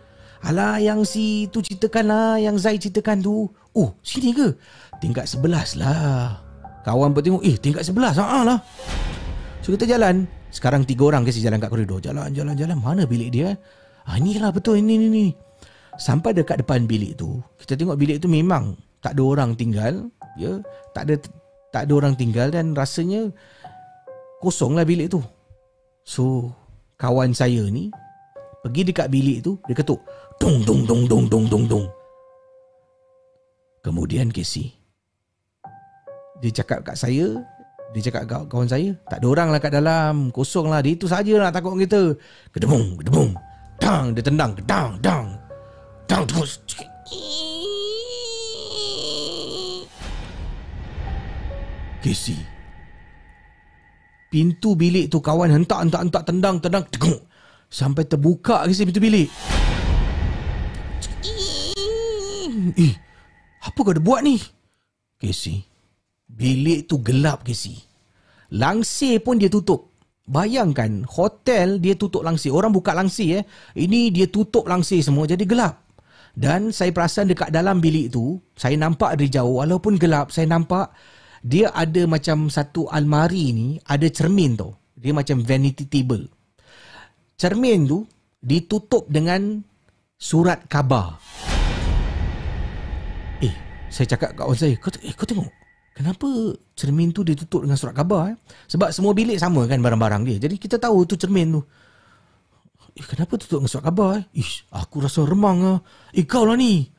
[0.42, 3.46] Alah yang si tu ceritakan lah Yang Zai ceritakan tu
[3.78, 4.58] Oh sini ke
[4.98, 6.42] Tingkat sebelas lah
[6.82, 8.58] Kawan pun tengok Eh tingkat sebelas Haa lah
[9.62, 13.30] So kita jalan Sekarang tiga orang kasi jalan kat koridor Jalan jalan jalan Mana bilik
[13.30, 13.54] dia
[14.02, 15.26] Ah ni lah betul ini ni ni
[16.02, 18.74] Sampai dekat depan bilik tu Kita tengok bilik tu memang
[19.06, 20.58] Tak ada orang tinggal Ya.
[20.98, 21.16] Tak ada
[21.70, 23.30] Tak ada orang tinggal Dan rasanya
[24.42, 25.22] Kosong lah bilik tu.
[26.02, 26.50] So
[26.98, 27.94] Kawan saya ni
[28.66, 30.02] Pergi dekat bilik tu Dia ketuk
[30.42, 31.86] Dong dong dong dong dong dong dong
[33.86, 34.74] Kemudian Casey
[36.42, 37.38] Dia cakap kat saya
[37.94, 41.06] Dia cakap kat kawan saya Tak ada orang lah kat dalam Kosong lah Dia itu
[41.06, 42.18] saja nak takut kita.
[42.50, 43.38] Kedemung Kedemung
[43.78, 45.41] Dang Dia tendang Dang Dang
[46.12, 46.60] Dang terus
[52.04, 52.36] Casey
[54.28, 57.24] Pintu bilik tu kawan hentak hentak hentak tendang tendang teguk
[57.72, 59.32] sampai terbuka Casey pintu bilik.
[62.76, 62.92] Eh,
[63.64, 64.36] apa kau dah buat ni?
[65.16, 65.64] Casey,
[66.28, 67.80] bilik tu gelap Casey.
[68.52, 69.96] Langsir pun dia tutup.
[70.28, 72.52] Bayangkan hotel dia tutup langsir.
[72.52, 73.44] Orang buka langsir eh.
[73.80, 75.91] Ini dia tutup langsir semua jadi gelap.
[76.32, 80.96] Dan saya perasan dekat dalam bilik tu, saya nampak dari jauh walaupun gelap, saya nampak
[81.44, 84.72] dia ada macam satu almari ni, ada cermin tu.
[84.96, 86.30] Dia macam vanity table.
[87.36, 88.06] Cermin tu
[88.38, 89.60] ditutup dengan
[90.22, 91.18] surat khabar.
[93.42, 93.54] Eh,
[93.90, 95.50] saya cakap kat kawan saya, kau, eh, kau tengok.
[95.92, 98.38] Kenapa cermin tu ditutup dengan surat khabar eh?
[98.72, 100.38] Sebab semua bilik sama kan barang-barang dia.
[100.48, 101.62] Jadi kita tahu tu cermin tu.
[102.92, 104.24] Eh, kenapa tutup dengan surat khabar eh?
[104.36, 105.80] Ish, aku rasa remang lah.
[106.12, 106.92] Eh, kau lah ni.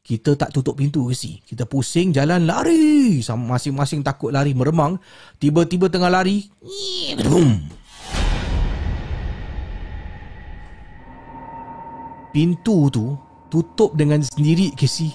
[0.00, 1.40] Kita tak tutup pintu ke si.
[1.44, 3.20] Kita pusing jalan lari.
[3.24, 5.00] Masing-masing takut lari meremang.
[5.40, 6.48] Tiba-tiba tengah lari.
[7.24, 7.68] Boom.
[12.30, 13.16] Pintu tu
[13.48, 15.12] tutup dengan sendiri ke si.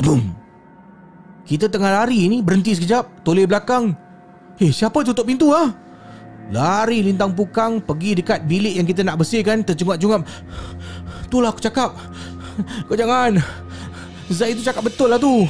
[0.00, 0.32] Boom.
[1.44, 3.24] Kita tengah lari ni berhenti sekejap.
[3.24, 3.92] Toleh belakang.
[4.60, 5.68] Eh siapa tutup pintu ah?
[5.68, 5.89] Ha?
[6.50, 10.26] Lari lintang pukang pergi dekat bilik yang kita nak bersihkan tercungap-cungap.
[11.30, 11.94] Itulah aku cakap.
[12.90, 13.38] Kau jangan.
[14.30, 15.46] Zai tu cakap betul lah tu.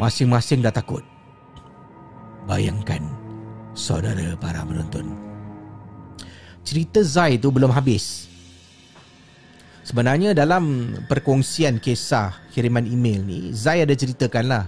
[0.00, 1.04] Masing-masing dah takut.
[2.48, 3.04] Bayangkan
[3.76, 5.12] saudara para penonton.
[6.64, 8.32] Cerita Zai tu belum habis.
[9.82, 14.64] Sebenarnya dalam perkongsian kisah kiriman email ni, Zai ada ceritakan lah.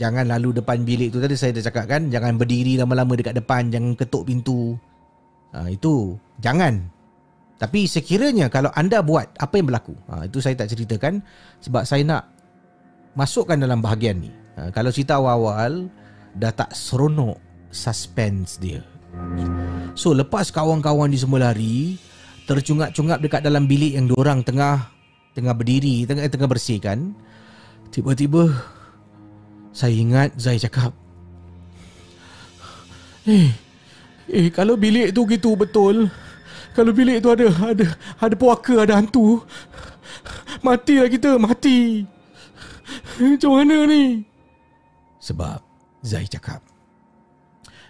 [0.00, 2.08] Jangan lalu depan bilik tu tadi saya dah cakap kan.
[2.08, 3.68] Jangan berdiri lama-lama dekat depan.
[3.68, 4.80] Jangan ketuk pintu.
[5.52, 6.88] Ha, itu jangan.
[7.60, 9.92] Tapi sekiranya kalau anda buat apa yang berlaku.
[10.08, 11.20] Ha, itu saya tak ceritakan.
[11.60, 12.32] Sebab saya nak
[13.12, 14.32] masukkan dalam bahagian ni.
[14.56, 15.92] Ha, kalau cerita awal-awal
[16.32, 17.36] dah tak seronok
[17.68, 18.80] suspense dia.
[19.92, 22.00] So lepas kawan-kawan ni semua lari.
[22.48, 24.88] Tercungap-cungap dekat dalam bilik yang diorang tengah
[25.36, 27.12] tengah berdiri, tengah tengah bersihkan.
[27.92, 28.48] Tiba-tiba
[29.70, 30.90] saya ingat Zai cakap.
[33.26, 33.54] Eh
[34.30, 36.10] Eh kalau bilik tu gitu betul.
[36.74, 37.86] Kalau bilik tu ada Ada
[38.18, 39.42] ada puaka Ada hantu.
[40.66, 42.06] Matilah kita Mati.
[43.18, 44.26] Macam mana ni?
[45.22, 45.62] Sebab
[46.00, 46.64] Zai cakap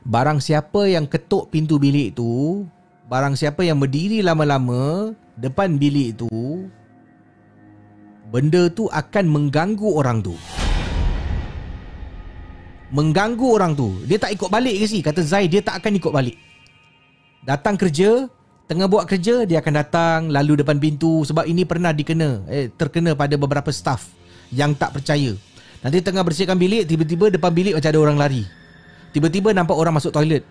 [0.02, 2.64] Barang siapa yang ketuk pintu bilik tu
[3.06, 6.66] Barang siapa yang berdiri lama-lama Depan bilik tu
[8.28, 10.34] Benda tu akan mengganggu orang tu
[12.91, 14.03] mengganggu orang tu.
[14.07, 15.01] Dia tak ikut balik ke sih?
[15.01, 16.36] Kata Zai dia tak akan ikut balik.
[17.47, 18.28] Datang kerja,
[18.68, 23.16] tengah buat kerja dia akan datang lalu depan pintu sebab ini pernah dikena eh, terkena
[23.16, 24.11] pada beberapa staff
[24.53, 25.34] yang tak percaya.
[25.80, 28.45] Nanti tengah bersihkan bilik tiba-tiba depan bilik macam ada orang lari.
[29.11, 30.45] Tiba-tiba nampak orang masuk toilet.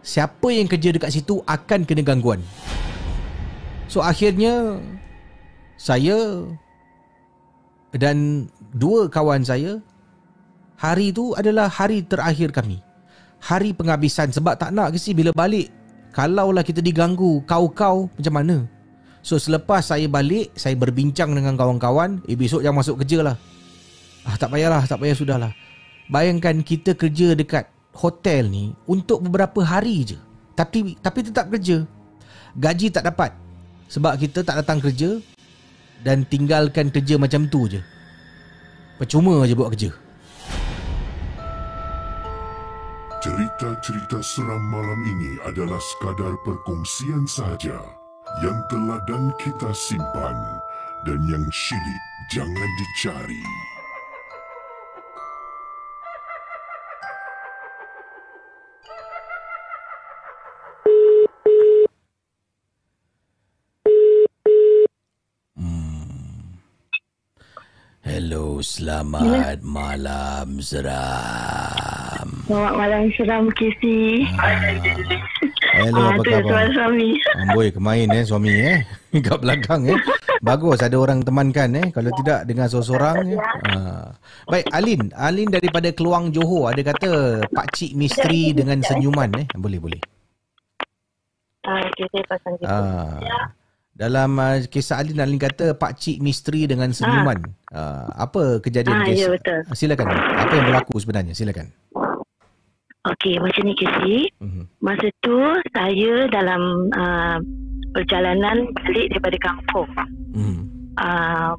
[0.00, 2.40] Siapa yang kerja dekat situ akan kena gangguan.
[3.90, 4.80] So akhirnya
[5.76, 6.48] saya
[7.92, 9.82] dan dua kawan saya
[10.80, 12.80] hari tu adalah hari terakhir kami.
[13.44, 14.32] Hari penghabisan.
[14.32, 15.68] Sebab tak nak ke si bila balik.
[16.16, 18.56] Kalaulah kita diganggu kau-kau macam mana?
[19.20, 22.24] So selepas saya balik Saya berbincang dengan kawan-kawan.
[22.24, 23.36] Eh besok jangan masuk kerja lah.
[24.24, 25.52] Ah tak payahlah Tak payah sudahlah.
[26.10, 30.18] Bayangkan kita kerja dekat hotel ni Untuk beberapa hari je.
[30.56, 31.84] Tapi tapi tetap kerja.
[32.58, 33.30] Gaji tak dapat.
[33.92, 35.20] Sebab kita tak datang kerja
[36.02, 37.78] Dan tinggalkan kerja macam tu je.
[38.98, 40.09] Percuma je buat kerja
[43.20, 47.76] Cerita-cerita seram malam ini adalah sekadar perkongsian sahaja
[48.40, 50.32] yang telah dan kita simpan
[51.04, 52.02] dan yang syilid
[52.32, 53.44] jangan dicari.
[68.00, 71.99] Hello, selamat malam seram.
[72.50, 74.26] Selamat malam seram Casey.
[75.70, 76.42] Hello, Ah, apa tu khabar?
[76.42, 77.08] tuan suami.
[77.38, 78.82] Amboi, kemain eh suami eh.
[79.22, 79.94] Kat belakang eh.
[80.42, 81.86] Bagus ada orang temankan eh.
[81.94, 83.40] Kalau tidak dengan seorang-seorang eh.
[83.70, 83.78] Ha.
[84.50, 85.14] Baik, Alin.
[85.14, 87.10] Alin daripada Keluang Johor ada kata
[87.46, 89.46] Pak Cik Misteri dengan senyuman eh.
[89.54, 90.00] Boleh, boleh.
[91.62, 92.66] Ah, okay, saya pasang gitu.
[92.66, 93.46] Ah.
[93.94, 97.38] Dalam uh, kisah Alin, Alin kata Pak Cik Misteri dengan senyuman.
[97.70, 98.26] Ah.
[98.26, 99.22] apa kejadian Ah, kes?
[99.22, 99.58] ya, betul.
[99.70, 100.10] Silakan.
[100.10, 101.30] Apa yang berlaku sebenarnya?
[101.30, 101.70] Silakan.
[103.00, 104.28] Okey, macam ni Casey.
[104.44, 104.68] Mhm.
[104.84, 105.40] Masa tu
[105.72, 107.40] saya dalam uh,
[107.96, 109.88] perjalanan balik daripada kampung.
[110.36, 110.60] Mhm.
[111.00, 111.56] Uh,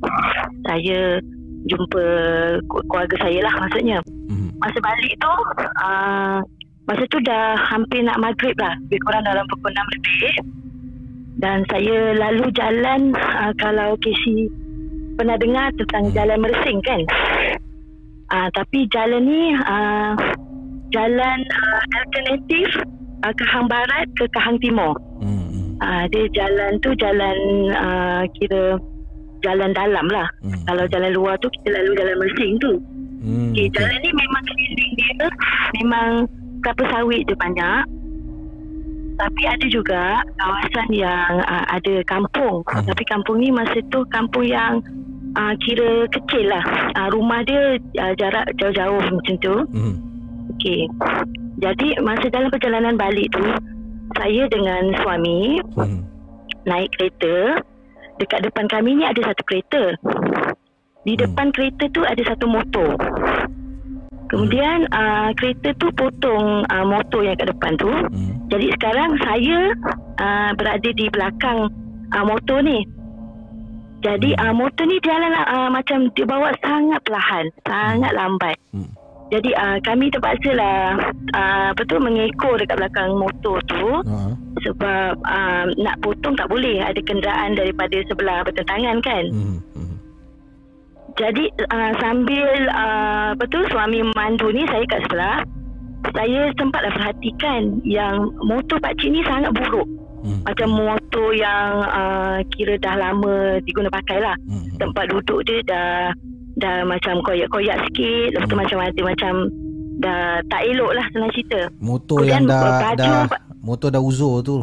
[0.70, 1.18] saya
[1.66, 2.04] jumpa
[2.70, 3.98] keluarga saya lah maksudnya.
[4.30, 4.54] Mhm.
[4.62, 5.34] Masa balik tu,
[5.82, 6.38] uh,
[6.86, 8.78] masa tu dah hampir nak maghrib lah.
[8.86, 10.34] Lebih kurang dalam pukul 6 lebih.
[11.42, 14.46] Dan saya lalu jalan, uh, kalau Casey
[15.18, 17.02] pernah dengar tentang jalan meresing kan?
[18.30, 20.14] Uh, tapi jalan ni uh,
[20.92, 22.68] jalan uh, alternatif
[23.24, 24.96] uh, ke hang barat ke ke hang timur.
[25.24, 25.80] Mhm.
[25.82, 27.38] Uh, dia jalan tu jalan
[27.74, 28.78] uh, kira
[29.42, 30.30] jalan dalam lah.
[30.46, 30.64] Mhm.
[30.70, 32.74] Kalau jalan luar tu kita lalu jalan mersing tu.
[33.22, 35.28] Hmm, Okay, jalan ni memang keliling dia
[35.78, 36.10] memang
[36.66, 37.84] kelapa sawit je banyak.
[39.22, 42.66] Tapi ada juga kawasan yang uh, ada kampung.
[42.66, 42.90] Mhm.
[42.90, 44.82] Tapi kampung ni masa tu kampung yang
[45.38, 46.64] uh, kira kecil lah.
[46.98, 49.56] Uh, rumah dia uh, jarak jauh-jauh macam tu.
[49.70, 49.94] Mhm.
[50.62, 50.86] Okey.
[51.58, 53.42] Jadi masa dalam perjalanan balik tu
[54.14, 56.00] saya dengan suami Mhm.
[56.70, 57.66] naik kereta.
[58.22, 59.98] Dekat depan kami ni ada satu kereta.
[61.02, 62.94] Di depan kereta tu ada satu motor.
[64.30, 67.90] Kemudian uh, kereta tu potong uh, motor yang kat depan tu.
[67.90, 68.54] Mhm.
[68.54, 69.74] Jadi sekarang saya
[70.22, 71.74] uh, berada di belakang
[72.14, 72.86] uh, motor ni.
[74.06, 78.58] Jadi uh, motor ni jalan uh, macam dia bawa sangat perlahan, sangat lambat.
[78.70, 79.01] Hmm.
[79.32, 81.00] Jadi uh, kami terpaksa lah
[81.32, 84.36] uh, apa tu mengekor dekat belakang motor tu Ha.
[84.68, 89.24] sebab uh, nak potong tak boleh ada kenderaan daripada sebelah bertentangan kan.
[89.32, 89.58] Mhm.
[91.20, 95.44] Jadi uh, sambil uh, apa tu suami memandu ni saya kat sebelah
[96.16, 99.86] saya sempatlah perhatikan yang motor pak cik ni sangat buruk.
[100.22, 100.42] Hmm.
[100.46, 104.38] Macam motor yang uh, kira dah lama diguna pakai lah.
[104.46, 104.70] Hmm.
[104.78, 106.14] Tempat duduk dia dah
[106.62, 108.38] dah macam koyak-koyak sikit.
[108.38, 108.62] Lepas tu Hmm.
[108.64, 109.34] macam ada macam
[109.98, 111.62] dah tak elok lah senang cerita.
[111.78, 113.22] Motor Kemudian yang dah baju dah
[113.60, 114.58] motor dah uzur tu.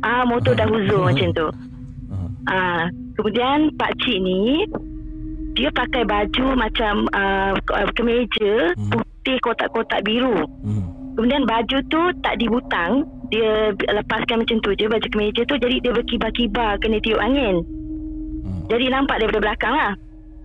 [0.00, 1.46] Ah motor dah huzur macam tu.
[2.12, 2.28] Ah.
[2.46, 2.82] Ah
[3.14, 4.64] kemudian pak cik ni
[5.54, 7.54] dia pakai baju macam uh,
[7.94, 8.90] kemeja Hmm.
[8.90, 10.34] putih kotak-kotak biru.
[10.60, 11.14] Hmm.
[11.14, 15.94] Kemudian baju tu tak dibutang, dia lepaskan macam tu je baju kemeja tu jadi dia
[15.94, 17.62] berkibar-kibar kena tiup angin.
[18.42, 18.66] Hmm.
[18.66, 19.92] Jadi nampak daripada belakang lah.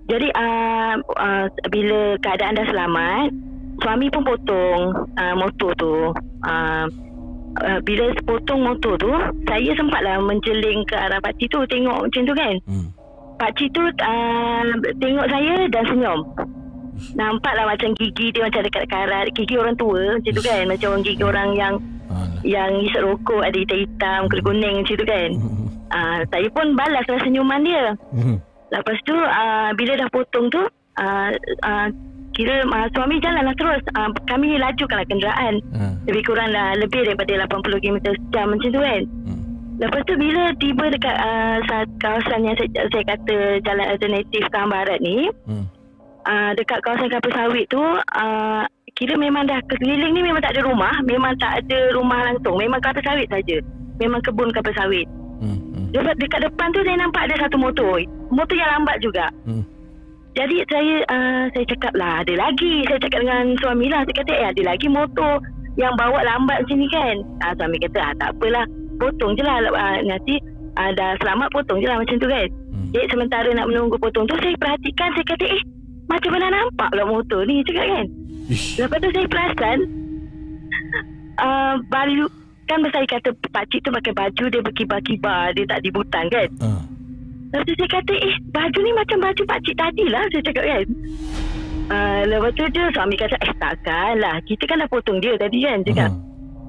[0.09, 3.29] Jadi uh, uh, bila keadaan dah selamat,
[3.85, 5.95] suami pun potong uh, motor tu.
[6.49, 6.85] Uh,
[7.61, 9.13] uh, bila potong motor tu,
[9.45, 12.53] saya sempatlah menjeling ke arah pakcik tu tengok macam tu kan.
[12.65, 12.87] Hmm.
[13.37, 14.61] Pakcik tu uh,
[14.97, 16.19] tengok saya dan senyum.
[17.15, 19.31] Nampaklah macam gigi dia macam dekat karat.
[19.31, 20.63] Gigi orang tua macam tu kan.
[20.67, 21.73] Macam orang gigi orang yang
[22.09, 22.41] Alah.
[22.41, 25.29] yang hisap rokok ada hitam-hitam, kuning-kuning macam tu kan.
[25.37, 25.67] Hmm.
[25.89, 27.93] Uh, saya pun balaslah senyuman dia.
[28.69, 31.29] Lepas tu uh, bila dah potong tu uh,
[31.63, 31.87] uh,
[32.31, 33.81] kira uh, suami jalanlah terus.
[33.93, 35.59] Uh, kami lajukanlah kenderaan.
[35.73, 35.93] Ah.
[36.05, 39.01] Lebih kurang dah lebih daripada 80 km sejam macam tu kan.
[39.25, 39.41] Hmm.
[39.79, 44.69] Lepas tu bila tiba dekat uh, sa- kawasan yang saya, saya kata jalan alternatif Kang
[44.69, 45.65] Barat ni, Hmm.
[46.23, 48.63] uh, dekat kawasan kapal sawit tu, uh,
[48.93, 52.83] kira memang dah keliling ni memang tak ada rumah, memang tak ada rumah langsung, memang
[52.83, 53.57] kapal sawit saja.
[53.99, 55.07] Memang kebun kapal sawit.
[55.39, 55.59] Hmm.
[55.89, 57.97] Dekat, dekat depan tu saya nampak ada satu motor.
[58.29, 59.25] Motor yang lambat juga.
[59.45, 59.65] Hmm.
[60.37, 62.85] Jadi saya uh, saya cakap lah ada lagi.
[62.85, 64.05] Saya cakap dengan suami lah.
[64.05, 65.33] Saya kata eh ada lagi motor
[65.75, 67.15] yang bawa lambat macam ni kan.
[67.41, 68.65] Uh, suami kata ah, tak apalah.
[69.01, 69.57] Potong je lah.
[69.65, 70.35] Uh, nanti
[70.77, 72.47] uh, dah selamat potong je lah macam tu kan.
[72.47, 72.87] Hmm.
[72.93, 75.63] Jadi sementara nak menunggu potong tu saya perhatikan saya kata eh
[76.09, 78.05] macam mana nampak pula motor ni cakap kan.
[78.49, 78.81] Ish.
[78.81, 79.77] Lepas tu saya perasan
[81.41, 82.25] uh, baju
[82.69, 86.49] kan saya kata pakcik tu pakai baju dia berkibar-kibar dia tak dibutang kan.
[86.61, 86.81] Ah.
[87.49, 90.85] Lepas tu saya kata eh baju ni macam baju pakcik tadi lah saya cakap kan.
[91.89, 95.65] Uh, lepas tu je suami kata eh takkan lah kita kan dah potong dia tadi
[95.65, 96.13] kan cakap.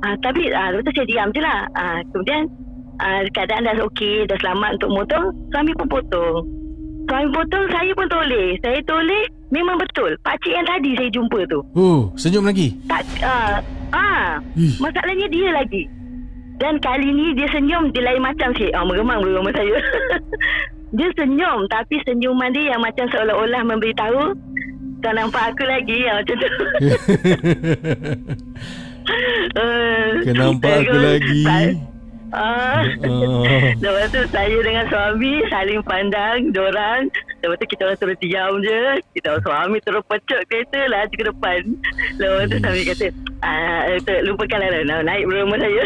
[0.00, 0.08] Ah.
[0.08, 1.68] Uh, tapi uh, lepas tu saya diam je lah.
[1.76, 2.48] Uh, kemudian
[3.04, 5.26] uh, keadaan dah okey, dah selamat untuk motong.
[5.52, 6.36] Suami pun potong.
[7.08, 8.48] Suami potong, saya pun toleh.
[8.62, 10.14] Saya toleh, memang betul.
[10.22, 11.60] Pakcik yang tadi saya jumpa tu.
[11.74, 12.72] Oh, senyum lagi.
[12.86, 13.58] Tak, uh,
[13.92, 14.38] ah,
[14.78, 15.88] masalahnya dia lagi.
[16.60, 18.76] Dan kali ni dia senyum, dia lain macam sikit.
[18.76, 19.76] Ah, meremang bersama saya.
[20.98, 24.36] dia senyum, tapi senyuman dia yang macam seolah-olah memberitahu,
[25.00, 26.48] kau nampak aku lagi, ah, macam tu.
[30.24, 31.42] Kau nampak aku saya- lagi.
[32.30, 32.86] Ah.
[33.02, 33.42] Oh.
[33.82, 37.10] Lepas tu saya dengan suami saling pandang Diorang
[37.40, 38.80] Lepas tu kita orang terus diam je
[39.12, 41.60] Kita orang suami terus pecuk kereta Laju ke depan
[42.16, 43.06] Lepas tu suami kata
[43.40, 43.80] ah,
[44.22, 45.82] Lupakanlah lah na- Naik bersama saya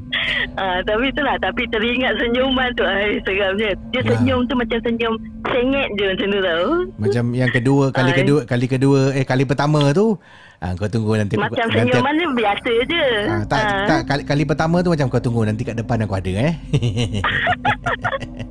[0.60, 4.06] ah, Tapi itulah Tapi teringat senyuman tu Ay, Seramnya Dia Ah.
[4.08, 5.14] senyum tu macam senyum
[5.46, 6.66] Sengit je macam tu tau
[6.98, 8.18] Macam yang kedua Kali Ai.
[8.18, 10.18] kedua Kali kedua Eh kali pertama tu
[10.58, 13.04] ah, Kau tunggu nanti Macam nanti senyuman ni biasa je.
[13.26, 16.14] Ah, tak, Ah, tak kali, kali pertama tu macam kau tunggu Nanti kat depan aku
[16.14, 16.54] ada eh.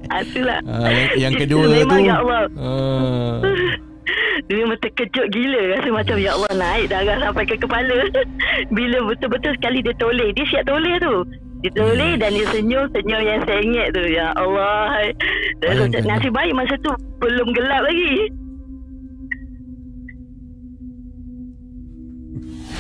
[0.08, 0.60] Ah, Itulah.
[0.64, 2.44] Ah, yang, yang kedua memang tu ya Allah.
[2.56, 3.36] Ah,
[4.46, 7.98] Dia memang terkejut gila Rasa macam Ya Allah naik darah sampai ke kepala.
[8.76, 11.16] Bila betul-betul sekali dia toleh Dia siap toleh tu.
[11.62, 14.04] Dia toleh dan dia senyum Senyum yang sengit tu.
[14.06, 15.10] Ya Allah.
[15.58, 16.04] Bayangkan.
[16.06, 18.30] Nasib baik masa tu Belum gelap lagi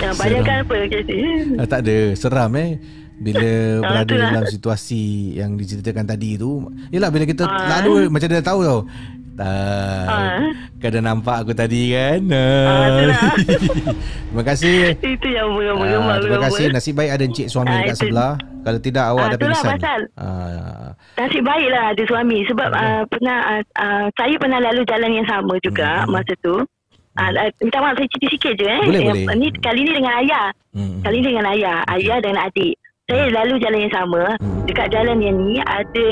[0.05, 1.19] Ya, bayangkan apa Casey?
[1.55, 2.77] ah, Tak ada Seram eh
[3.15, 4.29] bila Ah, berada itulah.
[4.29, 5.03] dalam situasi
[5.33, 7.79] yang diceritakan tadi tu Yelah bila kita Ah.
[7.79, 8.79] lalu macam dia dah tahu tau
[9.35, 10.39] Tak Ah.
[10.75, 13.21] Kau dah nampak aku tadi kan Ah, itulah.
[14.27, 17.89] Terima kasih Itu yang Ah, meremang-meremang terima kasih Nasib baik ada encik suami Ah, dekat
[17.89, 19.99] itu- sebelah Kalau tidak awak Ah, dah itulah pingsan pasal.
[20.15, 25.23] ah, Nasib baiklah ada suami sebab uh, pernah uh, uh, saya pernah lalu jalan yang
[25.25, 26.11] sama juga Hmm.
[26.11, 26.59] masa tu.
[27.15, 28.81] Uh, uh, minta maaf saya cerita sikit je eh.
[28.81, 29.35] Boleh, Yang- boleh.
[29.35, 30.45] Ni kali ni dengan ayah.
[30.71, 30.99] hmm.
[30.99, 32.75] Kali ni dengan ayah, ayah dan adik.
[33.05, 34.23] Saya lalu jalan yang sama.
[34.37, 34.63] Hmm.
[34.65, 36.07] Dekat jalan yang ni ada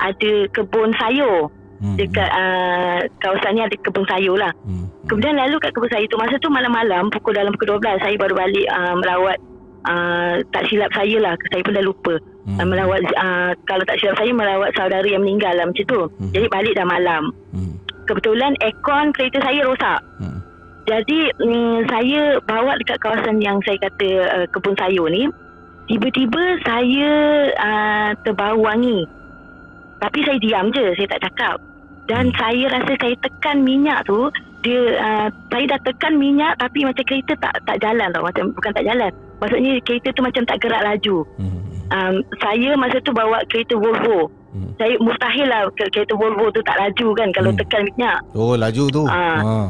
[0.00, 1.52] ada kebun sayur.
[1.80, 1.96] Hmm.
[1.96, 4.52] Dekat uh, kawasan ni ada kebun sayur lah.
[4.62, 4.84] Hmm.
[5.04, 8.34] Kemudian lalu kat kebun sayur tu masa tu malam-malam pukul dalam pukul 12 saya baru
[8.34, 9.38] balik uh, merawat
[9.84, 12.56] uh, tak silap saya lah saya pun dah lupa Hmm.
[12.56, 16.32] uh, merawat uh, kalau tak silap saya merawat saudara yang meninggal lah macam tu Hmm.
[16.32, 17.22] jadi balik dah malam
[17.52, 17.76] Hmm.
[18.08, 20.00] Kebetulan aircon kereta saya rosak.
[20.20, 20.38] Hmm.
[20.88, 25.28] jadi mm, saya bawa dekat kawasan yang saya kata uh, kebun sayur ni
[25.86, 27.10] tiba-tiba saya
[27.58, 29.06] uh, terbau wangi
[30.00, 31.56] tapi saya diam je saya tak cakap.
[32.08, 34.32] Dan saya rasa saya tekan minyak tu
[34.64, 38.24] dia uh, saya dah tekan minyak tapi macam kereta tak tak jalan tau.
[38.24, 39.12] Macam bukan tak jalan.
[39.38, 41.16] Maksudnya kereta tu macam tak gerak laju.
[41.36, 41.60] Hmm.
[41.92, 44.74] um, saya masa tu bawa kereta Volvo Hmm.
[44.74, 47.60] saya mustahil lah ke- kereta Volvo tu tak laju kan kalau Hmm.
[47.60, 49.38] tekan minyak Oh laju tu Ah.
[49.38, 49.68] ah.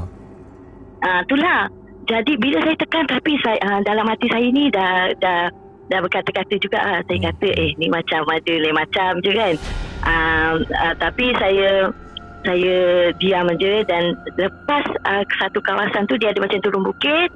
[1.00, 1.68] Ah, itulah.
[2.02, 5.48] Jadi bila saya tekan tapi saya ah, dalam hati saya ni dah dah
[5.86, 6.98] dah berkata-kata juga ah.
[7.02, 9.54] Saya kata eh ni macam ada lain macam je kan.
[10.02, 11.92] Ah, ah, tapi saya
[12.40, 12.76] saya
[13.14, 14.02] diam aja dan
[14.34, 14.84] lepas
[15.26, 17.28] ke satu kawasan tu dia ada macam turun bukit.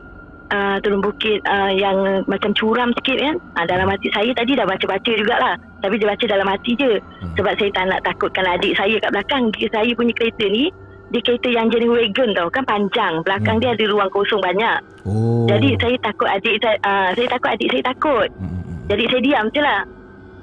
[0.54, 3.34] Uh, turun bukit uh, yang macam curam sikit kan?
[3.58, 5.58] Uh, Dalam hati saya tadi dah baca-baca jugalah.
[5.82, 7.02] Tapi dia baca dalam hati je.
[7.34, 9.50] Sebab saya tak nak takutkan adik saya kat belakang.
[9.50, 10.70] Saya punya kereta ni
[11.10, 12.62] Dia kereta yang jenis wagon tau Kan?
[12.70, 13.26] Panjang.
[13.26, 14.78] Belakang dia ada ruang kosong banyak.
[15.02, 15.50] Oh.
[15.50, 18.28] Jadi saya takut adik saya uh, Saya takut adik saya takut.
[18.38, 18.62] Hmm.
[18.94, 19.80] Jadi saya diam je lah.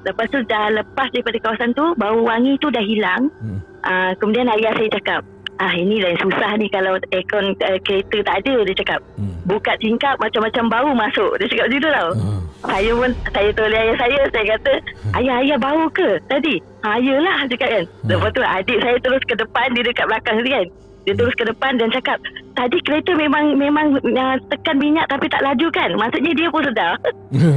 [0.02, 3.32] Lepas tu dah lepas daripada kawasan tu Bau wangi tu dah hilang.
[3.40, 3.64] Hmm.
[3.88, 5.24] uh, Kemudian ayah saya cakap
[5.62, 9.00] Ah ini yang susah ni Kalau aircon uh, kereta tak ada Dia cakap.
[9.22, 9.38] Hmm.
[9.46, 11.38] Buka tingkap macam-macam bau masuk.
[11.38, 12.10] Dia cakap macam tu tau.
[12.18, 12.40] Ah.
[12.74, 14.74] saya pun Saya toleh ayah saya Saya kata
[15.22, 16.58] Ayah ayah bau ke tadi?
[16.82, 17.86] Ha, Ayalah dia cakap kan.
[18.10, 20.68] Lepas tu adik saya terus ke depan Dia dekat belakang tadi kan.
[21.02, 22.18] Dia terus ke depan dan cakap
[22.58, 25.90] Tadi kereta memang Memang uh, tekan minyak Tapi tak laju kan?
[25.94, 26.98] Maksudnya dia pun sedar.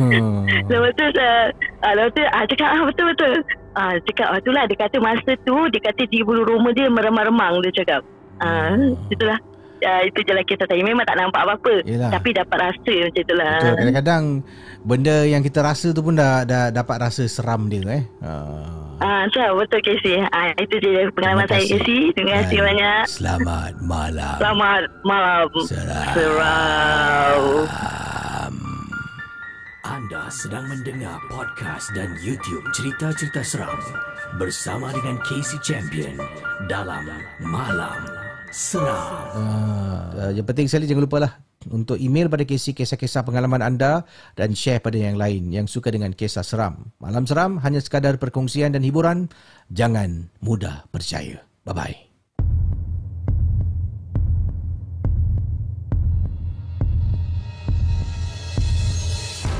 [0.73, 1.47] Lepas tu uh,
[1.89, 3.35] uh, Lepas tu uh, Cakap ah, betul-betul
[3.75, 7.61] uh, Cakap ah, itulah Dia kata masa tu Dia kata di bulu rumah dia Meremang-remang
[7.66, 8.01] Dia cakap
[8.41, 8.75] uh,
[9.11, 9.39] Itulah
[9.85, 12.11] uh, Itu je lah kisah saya Memang tak nampak apa-apa Yelah.
[12.14, 14.25] Tapi dapat rasa macam itulah Betul kadang-kadang
[14.85, 18.85] Benda yang kita rasa tu pun dah, dah dapat rasa seram dia eh ah.
[19.03, 20.22] Ah, uh, betul Casey.
[20.31, 21.66] Ah, itu je pengalaman saya.
[21.66, 22.14] Casey.
[22.14, 23.03] Terima kasih banyak.
[23.11, 25.47] Selamat malam Selamat malam.
[25.66, 26.14] Seram.
[26.14, 27.43] Serau.
[29.85, 33.76] Anda sedang mendengar podcast dan YouTube cerita-cerita seram
[34.41, 36.16] bersama dengan Casey Champion
[36.72, 37.05] dalam
[37.45, 38.01] Malam
[38.49, 39.28] Seram.
[39.37, 41.32] Uh, yang penting sekali jangan lupa lah
[41.68, 44.09] untuk email pada Casey kisah-kisah pengalaman anda
[44.41, 46.89] dan share pada yang lain yang suka dengan kisah seram.
[46.97, 49.28] Malam seram hanya sekadar perkongsian dan hiburan.
[49.68, 51.45] Jangan mudah percaya.
[51.68, 52.04] Bye-bye.